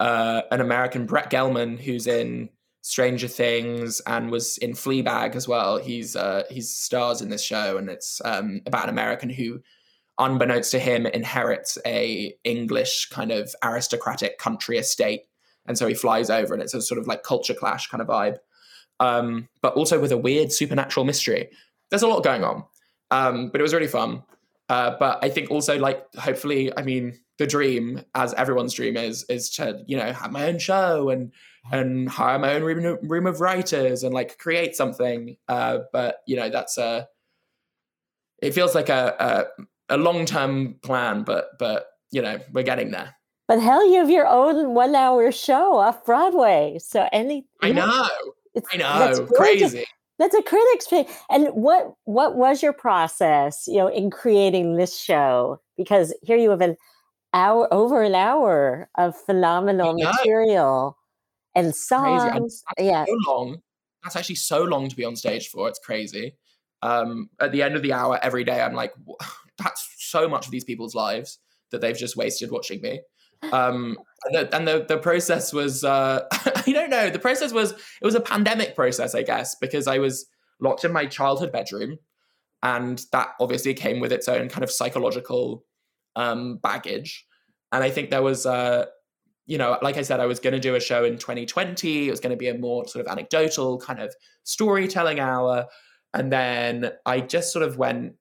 uh, 0.00 0.42
an 0.50 0.60
American 0.60 1.06
Brett 1.06 1.30
Gelman 1.30 1.80
who's 1.80 2.06
in 2.06 2.50
Stranger 2.82 3.28
Things 3.28 4.00
and 4.06 4.30
was 4.30 4.58
in 4.58 4.72
Fleabag 4.72 5.36
as 5.36 5.46
well. 5.46 5.78
He's 5.78 6.16
uh, 6.16 6.42
he's 6.50 6.70
stars 6.70 7.22
in 7.22 7.30
this 7.30 7.42
show, 7.42 7.78
and 7.78 7.88
it's 7.88 8.20
um, 8.24 8.60
about 8.66 8.84
an 8.84 8.90
American 8.90 9.30
who, 9.30 9.60
unbeknownst 10.18 10.72
to 10.72 10.78
him, 10.78 11.06
inherits 11.06 11.78
a 11.86 12.34
English 12.44 13.08
kind 13.10 13.30
of 13.30 13.54
aristocratic 13.62 14.38
country 14.38 14.78
estate, 14.78 15.22
and 15.64 15.78
so 15.78 15.86
he 15.86 15.94
flies 15.94 16.28
over, 16.28 16.52
and 16.52 16.62
it's 16.62 16.74
a 16.74 16.82
sort 16.82 16.98
of 16.98 17.06
like 17.06 17.22
culture 17.22 17.54
clash 17.54 17.86
kind 17.86 18.02
of 18.02 18.08
vibe, 18.08 18.38
um, 19.00 19.48
but 19.62 19.74
also 19.74 20.00
with 20.00 20.12
a 20.12 20.18
weird 20.18 20.52
supernatural 20.52 21.06
mystery. 21.06 21.48
There's 21.90 22.02
a 22.02 22.08
lot 22.08 22.24
going 22.24 22.42
on, 22.42 22.64
um, 23.12 23.50
but 23.50 23.60
it 23.60 23.62
was 23.62 23.74
really 23.74 23.86
fun. 23.86 24.22
Uh, 24.68 24.96
but 24.98 25.18
I 25.22 25.28
think 25.28 25.50
also 25.50 25.78
like 25.78 26.02
hopefully, 26.14 26.72
I 26.76 26.82
mean, 26.82 27.18
the 27.38 27.46
dream, 27.46 28.02
as 28.14 28.32
everyone's 28.34 28.72
dream 28.72 28.96
is, 28.96 29.24
is 29.28 29.50
to 29.50 29.82
you 29.86 29.96
know 29.96 30.12
have 30.12 30.32
my 30.32 30.46
own 30.46 30.58
show 30.58 31.10
and 31.10 31.30
and 31.70 32.08
hire 32.08 32.38
my 32.38 32.54
own 32.54 32.62
room, 32.62 32.98
room 33.02 33.26
of 33.26 33.40
writers 33.40 34.02
and 34.02 34.14
like 34.14 34.38
create 34.38 34.74
something. 34.74 35.36
Uh, 35.48 35.80
but 35.92 36.16
you 36.26 36.36
know, 36.36 36.48
that's 36.48 36.78
a. 36.78 37.06
It 38.40 38.54
feels 38.54 38.74
like 38.74 38.88
a 38.88 39.46
a, 39.88 39.94
a 39.94 39.98
long 39.98 40.24
term 40.24 40.76
plan, 40.82 41.22
but 41.22 41.50
but 41.58 41.86
you 42.10 42.22
know, 42.22 42.38
we're 42.52 42.64
getting 42.64 42.90
there. 42.90 43.14
But 43.48 43.60
hell, 43.60 43.86
you 43.86 43.98
have 43.98 44.10
your 44.10 44.26
own 44.26 44.74
one 44.74 44.94
hour 44.94 45.30
show 45.32 45.76
off 45.76 46.04
Broadway. 46.04 46.78
So 46.80 47.06
any. 47.12 47.44
I 47.60 47.72
know. 47.72 48.08
I 48.72 48.76
know. 48.76 49.26
Crazy. 49.36 49.84
That's 50.22 50.36
a 50.36 50.42
critic's 50.42 50.86
pick. 50.86 51.08
And 51.30 51.48
what 51.48 51.94
what 52.04 52.36
was 52.36 52.62
your 52.62 52.72
process, 52.72 53.64
you 53.66 53.78
know, 53.78 53.88
in 53.88 54.08
creating 54.08 54.76
this 54.76 54.96
show? 54.96 55.60
Because 55.76 56.14
here 56.22 56.36
you 56.36 56.50
have 56.50 56.60
an 56.60 56.76
hour 57.34 57.66
over 57.74 58.04
an 58.04 58.14
hour 58.14 58.88
of 58.96 59.16
phenomenal 59.16 59.94
material 59.94 60.96
and 61.56 61.74
songs. 61.74 62.62
Yeah, 62.78 63.04
so 63.04 63.16
long. 63.26 63.62
That's 64.04 64.14
actually 64.14 64.36
so 64.36 64.62
long 64.62 64.88
to 64.88 64.94
be 64.94 65.04
on 65.04 65.16
stage 65.16 65.48
for. 65.48 65.68
It's 65.68 65.80
crazy. 65.80 66.36
Um, 66.82 67.28
at 67.40 67.50
the 67.50 67.64
end 67.64 67.74
of 67.74 67.82
the 67.82 67.92
hour 67.92 68.20
every 68.22 68.44
day, 68.44 68.62
I'm 68.62 68.74
like, 68.74 68.92
that's 69.58 69.92
so 69.98 70.28
much 70.28 70.46
of 70.46 70.52
these 70.52 70.64
people's 70.64 70.94
lives 70.94 71.40
that 71.72 71.80
they've 71.80 71.98
just 71.98 72.16
wasted 72.16 72.52
watching 72.52 72.80
me. 72.80 73.00
Um, 73.50 73.98
and 74.24 74.34
the, 74.34 74.56
and 74.56 74.68
the, 74.68 74.84
the 74.88 74.98
process 74.98 75.52
was, 75.52 75.84
uh, 75.84 76.26
I 76.32 76.72
don't 76.72 76.90
know, 76.90 77.10
the 77.10 77.18
process 77.18 77.52
was, 77.52 77.72
it 77.72 78.04
was 78.04 78.14
a 78.14 78.20
pandemic 78.20 78.76
process, 78.76 79.14
I 79.14 79.22
guess, 79.22 79.56
because 79.56 79.86
I 79.86 79.98
was 79.98 80.26
locked 80.60 80.84
in 80.84 80.92
my 80.92 81.06
childhood 81.06 81.52
bedroom. 81.52 81.98
And 82.62 83.02
that 83.10 83.30
obviously 83.40 83.74
came 83.74 83.98
with 83.98 84.12
its 84.12 84.28
own 84.28 84.48
kind 84.48 84.62
of 84.62 84.70
psychological 84.70 85.64
um, 86.14 86.58
baggage. 86.58 87.26
And 87.72 87.82
I 87.82 87.90
think 87.90 88.10
there 88.10 88.22
was, 88.22 88.46
uh, 88.46 88.86
you 89.46 89.58
know, 89.58 89.76
like 89.82 89.96
I 89.96 90.02
said, 90.02 90.20
I 90.20 90.26
was 90.26 90.38
going 90.38 90.52
to 90.52 90.60
do 90.60 90.76
a 90.76 90.80
show 90.80 91.04
in 91.04 91.18
2020. 91.18 92.06
It 92.06 92.10
was 92.10 92.20
going 92.20 92.30
to 92.30 92.36
be 92.36 92.48
a 92.48 92.56
more 92.56 92.86
sort 92.86 93.04
of 93.04 93.10
anecdotal 93.10 93.78
kind 93.78 94.00
of 94.00 94.14
storytelling 94.44 95.18
hour. 95.18 95.66
And 96.14 96.30
then 96.30 96.92
I 97.04 97.20
just 97.20 97.52
sort 97.52 97.64
of 97.64 97.78
went, 97.78 98.14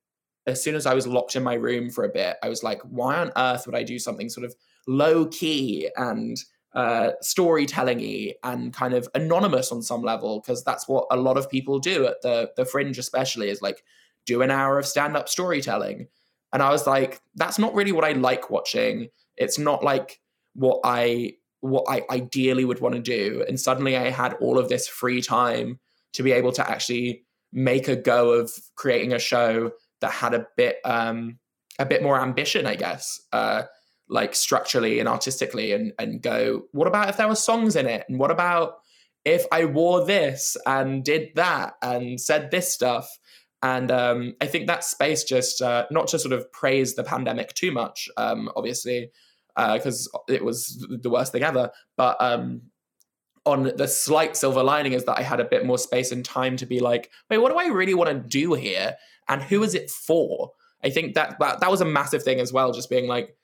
as 0.47 0.63
soon 0.63 0.73
as 0.73 0.88
I 0.88 0.95
was 0.95 1.05
locked 1.05 1.36
in 1.36 1.43
my 1.43 1.53
room 1.53 1.91
for 1.91 2.03
a 2.03 2.10
bit, 2.10 2.38
I 2.41 2.49
was 2.49 2.63
like, 2.63 2.81
why 2.81 3.17
on 3.17 3.31
earth 3.38 3.67
would 3.67 3.75
I 3.75 3.84
do 3.84 3.99
something 3.99 4.29
sort 4.29 4.45
of 4.45 4.55
low 4.88 5.26
key 5.26 5.89
and 5.96 6.38
uh, 6.74 7.12
storytelling 7.22 8.34
and 8.44 8.74
kind 8.74 8.94
of 8.94 9.08
anonymous 9.15 9.72
on 9.72 9.82
some 9.82 10.02
level? 10.02 10.41
Because 10.41 10.63
that's 10.63 10.88
what 10.88 11.06
a 11.12 11.17
lot 11.17 11.38
of 11.38 11.50
people 11.50 11.80
do 11.80 12.08
at 12.08 12.22
the, 12.22 12.52
the 12.56 12.65
fringe, 12.65 12.98
especially, 12.98 13.50
is 13.50 13.62
like 13.62 13.84
do 14.26 14.41
an 14.41 14.52
hour 14.52 14.80
of 14.80 14.86
stand 14.86 15.17
up 15.17 15.28
storytelling. 15.28 16.08
And 16.54 16.62
I 16.62 16.70
was 16.70 16.86
like, 16.86 17.22
that's 17.36 17.60
not 17.60 17.74
really 17.74 17.91
what 17.91 18.06
I 18.06 18.12
like 18.12 18.50
watching. 18.50 19.10
It's 19.38 19.58
not 19.58 19.84
like, 19.84 20.20
what 20.54 20.82
I 20.84 21.34
what 21.62 21.86
I 21.88 22.04
ideally 22.10 22.65
would 22.65 22.82
want 22.82 22.96
to 22.96 23.02
do. 23.02 23.46
And 23.48 23.60
suddenly 23.60 23.96
I 23.96 24.10
had 24.10 24.34
all 24.41 24.58
of 24.58 24.67
this 24.67 24.88
free 24.88 25.22
time 25.22 25.80
to 26.13 26.24
be 26.24 26.32
able 26.32 26.52
to 26.54 26.70
actually 26.70 27.24
make 27.54 27.88
a 27.88 27.96
go 27.96 28.32
of 28.32 28.52
creating 28.76 29.13
a 29.13 29.20
show 29.20 29.72
that 30.02 30.12
had 30.12 30.34
a 30.34 30.48
bit 30.58 30.78
um 30.84 31.39
a 31.80 31.86
bit 31.86 32.04
more 32.04 32.20
ambition, 32.20 32.65
I 32.65 32.76
guess. 32.76 33.22
Uh 33.32 33.63
like 34.12 34.36
structurally 34.36 35.00
and 35.00 35.08
artistically 35.08 35.71
and 35.71 35.93
and 35.97 36.21
go, 36.21 36.63
what 36.74 36.88
about 36.88 37.10
if 37.10 37.17
there 37.17 37.28
were 37.28 37.36
songs 37.36 37.76
in 37.76 37.88
it? 37.88 38.06
And 38.08 38.19
what 38.19 38.30
about 38.30 38.76
if 39.24 39.45
I 39.52 39.65
wore 39.65 40.06
this 40.06 40.58
and 40.65 41.04
did 41.04 41.30
that 41.36 41.74
and 41.82 42.19
said 42.19 42.52
this 42.52 42.71
stuff? 42.71 43.17
And 43.63 43.89
um, 43.89 44.34
I 44.41 44.47
think 44.47 44.67
that 44.67 44.84
space 44.84 45.24
just 45.24 45.62
uh, 45.62 45.86
not 45.91 46.07
to 46.09 46.20
sort 46.20 46.34
of 46.34 46.51
praise 46.51 46.95
the 46.95 47.03
pandemic 47.03 47.53
too 47.53 47.72
much, 47.72 48.09
um, 48.18 48.49
obviously, 48.55 49.12
because 49.55 50.09
uh, 50.14 50.20
it 50.28 50.43
was 50.43 50.86
the 50.89 51.09
worst 51.09 51.32
thing 51.32 51.43
ever. 51.43 51.72
But 51.95 52.18
um, 52.20 52.64
on 53.45 53.72
the 53.78 53.88
slight 53.88 54.36
silver 54.36 54.64
lining 54.64 54.93
is 54.93 55.05
that 55.05 55.20
I 55.20 55.22
had 55.22 55.39
a 55.39 55.45
bit 55.45 55.66
more 55.66 55.78
space 55.78 56.12
and 56.12 56.26
time 56.26 56.57
to 56.57 56.66
be 56.66 56.80
like, 56.80 57.12
wait, 57.30 57.38
what 57.38 57.51
do 57.51 57.59
I 57.59 57.68
really 57.68 57.93
want 57.93 58.09
to 58.09 58.28
do 58.28 58.55
here, 58.55 58.95
and 59.30 59.41
who 59.41 59.64
is 59.64 59.74
it 59.74 59.89
for? 59.89 60.51
I 60.84 60.89
think 60.89 61.14
that 61.14 61.38
that, 61.39 61.59
that 61.59 61.72
was 61.72 61.82
a 61.82 61.86
massive 61.86 62.24
thing 62.24 62.39
as 62.39 62.51
well. 62.51 62.74
Just 62.74 62.89
being 62.89 63.07
like, 63.07 63.38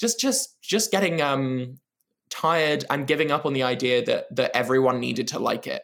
just 0.00 0.18
just 0.18 0.60
just 0.62 0.90
getting 0.90 1.20
um, 1.20 1.78
tired 2.30 2.84
and 2.90 3.06
giving 3.06 3.30
up 3.30 3.46
on 3.46 3.52
the 3.52 3.62
idea 3.62 4.04
that 4.04 4.34
that 4.34 4.56
everyone 4.56 5.00
needed 5.00 5.28
to 5.28 5.38
like 5.38 5.66
it. 5.66 5.82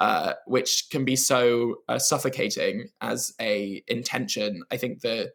Uh, 0.00 0.32
which 0.48 0.86
can 0.90 1.04
be 1.04 1.14
so 1.14 1.76
uh, 1.88 1.96
suffocating 1.96 2.88
as 3.00 3.32
a 3.40 3.84
intention. 3.86 4.64
I 4.72 4.76
think 4.76 5.00
the 5.00 5.30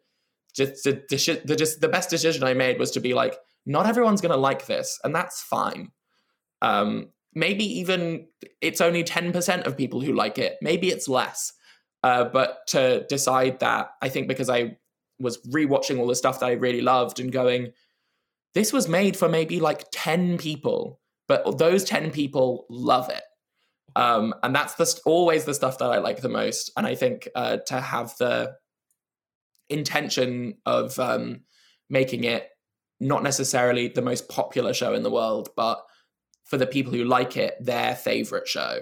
just 0.54 0.84
the, 0.84 1.02
the, 1.08 1.40
the, 1.46 1.56
just 1.56 1.80
the 1.80 1.88
best 1.88 2.10
decision 2.10 2.44
I 2.44 2.52
made 2.52 2.78
was 2.78 2.90
to 2.90 3.00
be 3.00 3.14
like, 3.14 3.34
not 3.64 3.86
everyone's 3.86 4.20
going 4.20 4.34
to 4.34 4.38
like 4.38 4.66
this, 4.66 5.00
and 5.04 5.14
that's 5.14 5.40
fine. 5.40 5.90
Um, 6.60 7.08
maybe 7.34 7.64
even 7.78 8.26
it's 8.60 8.82
only 8.82 9.04
10% 9.04 9.66
of 9.66 9.76
people 9.76 10.00
who 10.02 10.12
like 10.12 10.36
it. 10.36 10.56
Maybe 10.60 10.88
it's 10.88 11.08
less. 11.08 11.52
Uh, 12.02 12.24
but 12.24 12.66
to 12.68 13.06
decide 13.08 13.60
that, 13.60 13.90
I 14.02 14.08
think 14.08 14.28
because 14.28 14.50
I 14.50 14.76
was 15.18 15.38
rewatching 15.48 15.98
all 15.98 16.06
the 16.06 16.14
stuff 16.14 16.40
that 16.40 16.46
I 16.46 16.52
really 16.52 16.80
loved 16.82 17.20
and 17.20 17.32
going, 17.32 17.72
this 18.54 18.72
was 18.72 18.88
made 18.88 19.16
for 19.16 19.28
maybe 19.28 19.60
like 19.60 19.84
10 19.92 20.38
people, 20.38 21.00
but 21.26 21.58
those 21.58 21.84
10 21.84 22.10
people 22.10 22.66
love 22.68 23.08
it. 23.10 23.22
Um, 23.96 24.34
and 24.42 24.54
that's 24.54 24.74
the, 24.74 25.00
always 25.04 25.44
the 25.44 25.54
stuff 25.54 25.78
that 25.78 25.90
I 25.90 25.98
like 25.98 26.20
the 26.20 26.28
most. 26.28 26.70
And 26.76 26.86
I 26.86 26.94
think 26.94 27.28
uh, 27.34 27.58
to 27.66 27.80
have 27.80 28.16
the 28.18 28.54
intention 29.68 30.54
of 30.64 30.98
um, 30.98 31.40
making 31.90 32.24
it 32.24 32.48
not 33.00 33.22
necessarily 33.22 33.88
the 33.88 34.02
most 34.02 34.28
popular 34.28 34.72
show 34.72 34.94
in 34.94 35.02
the 35.02 35.10
world, 35.10 35.50
but 35.56 35.84
for 36.44 36.56
the 36.56 36.66
people 36.66 36.92
who 36.92 37.04
like 37.04 37.36
it, 37.36 37.54
their 37.60 37.94
favorite 37.94 38.48
show 38.48 38.80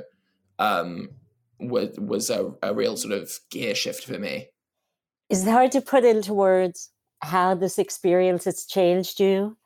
um, 0.59 1.11
was 1.59 1.99
was 1.99 2.31
a, 2.31 2.53
a 2.63 2.75
real 2.75 2.97
sort 2.97 3.13
of 3.13 3.31
gear 3.51 3.75
shift 3.75 4.05
for 4.05 4.19
me. 4.19 4.49
Is 5.29 5.47
it 5.47 5.51
hard 5.51 5.73
to 5.73 5.81
put 5.81 6.05
into 6.05 6.33
words 6.33 6.91
how 7.23 7.55
this 7.55 7.79
experience 7.79 8.45
has 8.45 8.65
changed 8.67 9.21
you? 9.21 9.57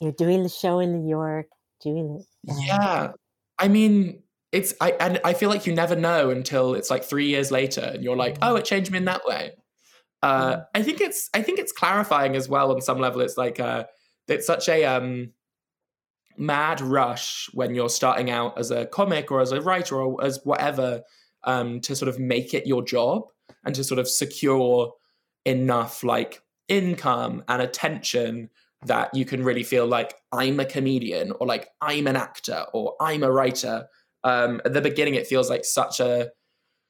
You're 0.00 0.12
doing 0.12 0.42
the 0.42 0.48
show 0.48 0.78
in 0.78 0.92
New 0.92 1.08
York, 1.08 1.46
doing 1.80 2.20
it. 2.20 2.54
Yeah, 2.66 3.12
I 3.58 3.68
mean, 3.68 4.22
it's 4.52 4.74
I 4.80 4.92
and 4.92 5.20
I 5.24 5.34
feel 5.34 5.50
like 5.50 5.66
you 5.66 5.74
never 5.74 5.96
know 5.96 6.30
until 6.30 6.74
it's 6.74 6.90
like 6.90 7.04
three 7.04 7.26
years 7.26 7.50
later, 7.50 7.80
and 7.94 8.04
you're 8.04 8.16
like, 8.16 8.38
oh, 8.42 8.56
it 8.56 8.64
changed 8.64 8.90
me 8.90 8.98
in 8.98 9.04
that 9.06 9.26
way. 9.26 9.52
Uh, 10.22 10.56
mm. 10.56 10.64
I 10.74 10.82
think 10.82 11.00
it's 11.00 11.28
I 11.34 11.42
think 11.42 11.58
it's 11.58 11.72
clarifying 11.72 12.36
as 12.36 12.48
well 12.48 12.72
on 12.72 12.80
some 12.80 12.98
level. 12.98 13.20
It's 13.20 13.36
like 13.36 13.58
uh, 13.60 13.84
it's 14.28 14.46
such 14.46 14.68
a 14.68 14.84
um, 14.84 15.32
mad 16.36 16.80
rush 16.80 17.48
when 17.52 17.74
you're 17.74 17.88
starting 17.88 18.30
out 18.30 18.58
as 18.58 18.70
a 18.70 18.86
comic 18.86 19.30
or 19.30 19.40
as 19.40 19.52
a 19.52 19.60
writer 19.60 20.00
or 20.00 20.22
as 20.24 20.40
whatever 20.44 21.02
um, 21.44 21.80
to 21.80 21.96
sort 21.96 22.08
of 22.08 22.18
make 22.18 22.54
it 22.54 22.66
your 22.66 22.82
job 22.82 23.24
and 23.64 23.74
to 23.74 23.84
sort 23.84 23.98
of 23.98 24.08
secure 24.08 24.92
enough 25.44 26.04
like 26.04 26.42
income 26.68 27.42
and 27.48 27.62
attention 27.62 28.50
that 28.84 29.12
you 29.14 29.24
can 29.24 29.42
really 29.42 29.64
feel 29.64 29.86
like 29.86 30.14
I'm 30.32 30.60
a 30.60 30.64
comedian 30.64 31.32
or 31.32 31.46
like 31.46 31.68
I'm 31.80 32.06
an 32.06 32.16
actor 32.16 32.66
or 32.72 32.94
I'm 33.00 33.22
a 33.22 33.32
writer. 33.32 33.88
Um, 34.24 34.60
at 34.64 34.72
the 34.72 34.80
beginning, 34.80 35.14
it 35.14 35.26
feels 35.26 35.50
like 35.50 35.64
such 35.64 36.00
a 36.00 36.30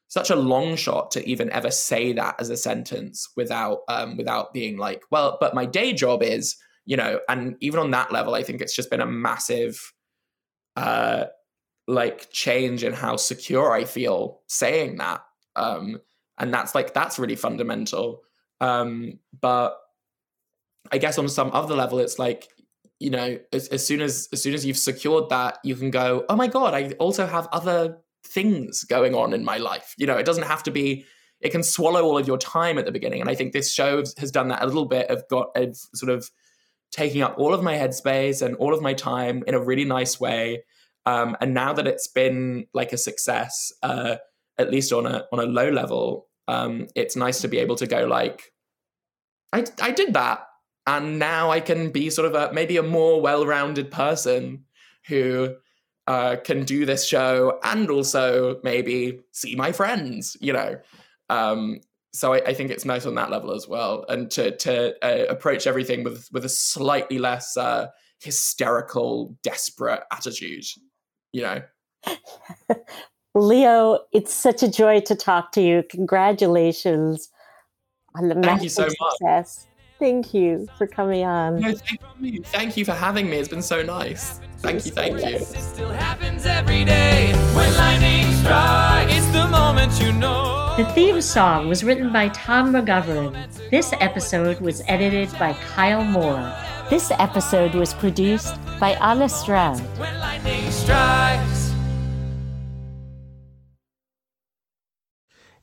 such 0.09 0.31
a 0.31 0.37
long 0.37 0.74
shot 0.74 1.11
to 1.11 1.26
even 1.29 1.51
ever 1.53 1.70
say 1.70 2.14
that 2.14 2.35
as 2.41 2.49
a 2.49 2.57
sentence 2.57 3.29
without 3.37 3.81
um, 3.89 4.16
without 4.16 4.53
being 4.53 4.76
like, 4.76 5.03
well, 5.11 5.37
but 5.41 5.55
my 5.55 5.66
day 5.66 5.93
job 5.93 6.22
is, 6.22 6.57
you 6.85 6.97
know, 6.97 7.20
and 7.29 7.57
even 7.61 7.81
on 7.81 7.91
that 7.93 8.12
level, 8.12 8.35
I 8.35 8.43
think 8.43 8.61
it's 8.61 8.74
just 8.76 8.91
been 8.91 9.01
a 9.01 9.07
massive 9.07 9.93
uh 10.76 11.24
like 11.87 12.31
change 12.31 12.85
in 12.85 12.93
how 12.93 13.16
secure 13.16 13.72
I 13.72 13.85
feel 13.85 14.41
saying 14.47 14.99
that. 14.99 15.22
Um, 15.57 15.99
and 16.39 16.53
that's 16.53 16.74
like 16.74 16.93
that's 16.95 17.18
really 17.18 17.37
fundamental. 17.37 18.22
Um, 18.61 19.19
but 19.41 19.79
I 20.91 20.99
guess 20.99 21.19
on 21.19 21.29
some 21.29 21.51
other 21.53 21.75
level, 21.75 21.99
it's 21.99 22.19
like 22.19 22.49
you 23.01 23.11
know, 23.11 23.39
as, 23.53 23.69
as 23.69 23.87
soon 23.87 24.01
as 24.01 24.29
as 24.33 24.43
soon 24.43 24.55
as 24.55 24.67
you've 24.67 24.79
secured 24.79 25.29
that, 25.31 25.59
you 25.63 25.77
can 25.77 25.91
go, 25.91 26.25
oh 26.29 26.37
my 26.37 26.49
god, 26.49 26.75
I 26.75 26.91
also 26.99 27.27
have 27.27 27.49
other 27.53 27.99
things 28.25 28.85
going 28.85 29.15
on 29.15 29.33
in 29.33 29.45
my 29.45 29.59
life. 29.59 29.95
You 29.99 30.07
know, 30.07 30.17
it 30.17 30.27
doesn't 30.27 30.45
have 30.45 30.63
to 30.65 30.71
be. 30.71 31.05
It 31.41 31.51
can 31.51 31.63
swallow 31.63 32.03
all 32.03 32.19
of 32.19 32.27
your 32.27 32.39
time 32.39 32.79
at 32.79 32.85
the 32.85 32.93
beginning, 32.93 33.21
and 33.21 33.31
I 33.31 33.35
think 33.35 33.53
this 33.53 33.73
show 33.73 34.03
has 34.19 34.33
done 34.33 34.49
that 34.49 34.63
a 34.63 34.67
little 34.67 34.87
bit. 34.87 35.09
Of 35.09 35.29
got 35.29 35.51
of 35.57 35.77
sort 35.95 36.11
of 36.11 36.29
taking 36.91 37.23
up 37.23 37.37
all 37.39 37.55
of 37.55 37.63
my 37.63 37.75
headspace 37.75 38.43
and 38.43 38.57
all 38.57 38.75
of 38.75 38.83
my 38.83 38.95
time 38.95 39.45
in 39.47 39.55
a 39.55 39.61
really 39.61 39.85
nice 39.85 40.19
way. 40.19 40.65
Um, 41.07 41.37
and 41.41 41.55
now 41.55 41.73
that 41.73 41.87
it's 41.87 42.09
been 42.09 42.67
like 42.75 42.93
a 42.93 42.97
success, 42.97 43.73
uh, 43.83 44.17
at 44.59 44.71
least 44.71 44.93
on 44.93 45.07
a 45.07 45.25
on 45.33 45.39
a 45.39 45.45
low 45.45 45.71
level, 45.71 46.27
um, 46.49 46.89
it's 46.97 47.15
nice 47.15 47.43
to 47.43 47.49
be 47.49 47.59
able 47.59 47.77
to 47.77 47.87
go 47.87 48.07
like, 48.07 48.53
I 49.53 49.65
I 49.81 49.93
did 49.93 50.15
that, 50.15 50.47
and 50.87 51.19
now 51.19 51.51
I 51.51 51.61
can 51.61 51.91
be 51.91 52.11
sort 52.11 52.27
of 52.27 52.35
a 52.35 52.53
maybe 52.53 52.79
a 52.79 52.83
more 52.83 53.21
well 53.21 53.47
rounded 53.47 53.91
person 53.91 54.65
who 55.07 55.55
uh, 56.07 56.37
can 56.43 56.65
do 56.65 56.87
this 56.87 57.07
show 57.07 57.59
and 57.63 57.91
also 57.91 58.59
maybe 58.65 59.21
see 59.33 59.55
my 59.55 59.73
friends, 59.73 60.37
you 60.41 60.55
know. 60.55 60.79
Um, 61.29 61.81
so 62.15 62.33
I, 62.33 62.39
I, 62.39 62.55
think 62.55 62.71
it's 62.71 62.87
nice 62.87 63.05
on 63.05 63.15
that 63.17 63.31
level 63.31 63.53
as 63.53 63.69
well, 63.69 64.07
and 64.09 64.31
to 64.31 64.57
to 64.57 64.95
uh, 65.05 65.27
approach 65.29 65.67
everything 65.67 66.05
with 66.05 66.29
with 66.33 66.47
a 66.47 66.49
slightly 66.49 67.19
less 67.19 67.57
uh, 67.59 67.89
hysterical, 68.21 69.37
desperate 69.43 70.01
attitude, 70.11 70.65
you 71.33 71.43
know. 71.43 71.63
Leo, 73.39 74.01
it's 74.12 74.32
such 74.32 74.62
a 74.62 74.70
joy 74.70 75.01
to 75.01 75.14
talk 75.14 75.53
to 75.53 75.61
you. 75.61 75.82
Congratulations 75.91 77.30
on 78.14 78.28
the 78.28 78.34
Thank 78.36 78.62
you 78.62 78.68
so 78.68 78.89
success. 78.89 79.66
Much. 79.66 79.68
Thank 79.99 80.32
you 80.32 80.68
for 80.78 80.86
coming 80.86 81.24
on. 81.24 81.61
No, 81.61 81.72
thank 81.74 82.01
you. 82.20 82.43
Thank 82.45 82.76
you 82.76 82.84
for 82.84 82.93
having 82.93 83.28
me. 83.28 83.36
It's 83.39 83.49
been 83.49 83.62
so 83.62 83.82
nice. 83.82 84.41
Thank 84.59 84.86
you, 84.86 84.93
thank 84.93 85.18
you. 85.18 85.36
It 85.36 85.45
still 85.45 85.91
happens 85.91 86.47
every 86.47 86.84
day 86.84 87.32
when 87.55 87.74
lightning 87.76 88.32
strikes. 88.36 89.12
It's 89.12 89.26
the 89.32 89.49
moment 89.49 90.01
you 90.01 90.12
know. 90.12 90.74
The 90.76 90.84
theme 90.93 91.20
song 91.20 91.68
was 91.68 91.82
written 91.82 92.12
by 92.12 92.28
Tom 92.28 92.72
McGovern. 92.72 93.34
This 93.70 93.93
episode 93.95 94.61
was 94.61 94.82
edited 94.86 95.36
by 95.39 95.55
Kyle 95.55 96.05
Moore. 96.05 96.55
This 96.91 97.11
episode 97.18 97.74
was 97.74 97.93
produced 97.95 98.55
by 98.78 98.91
Anna 99.01 99.28
Stroud. 99.28 99.80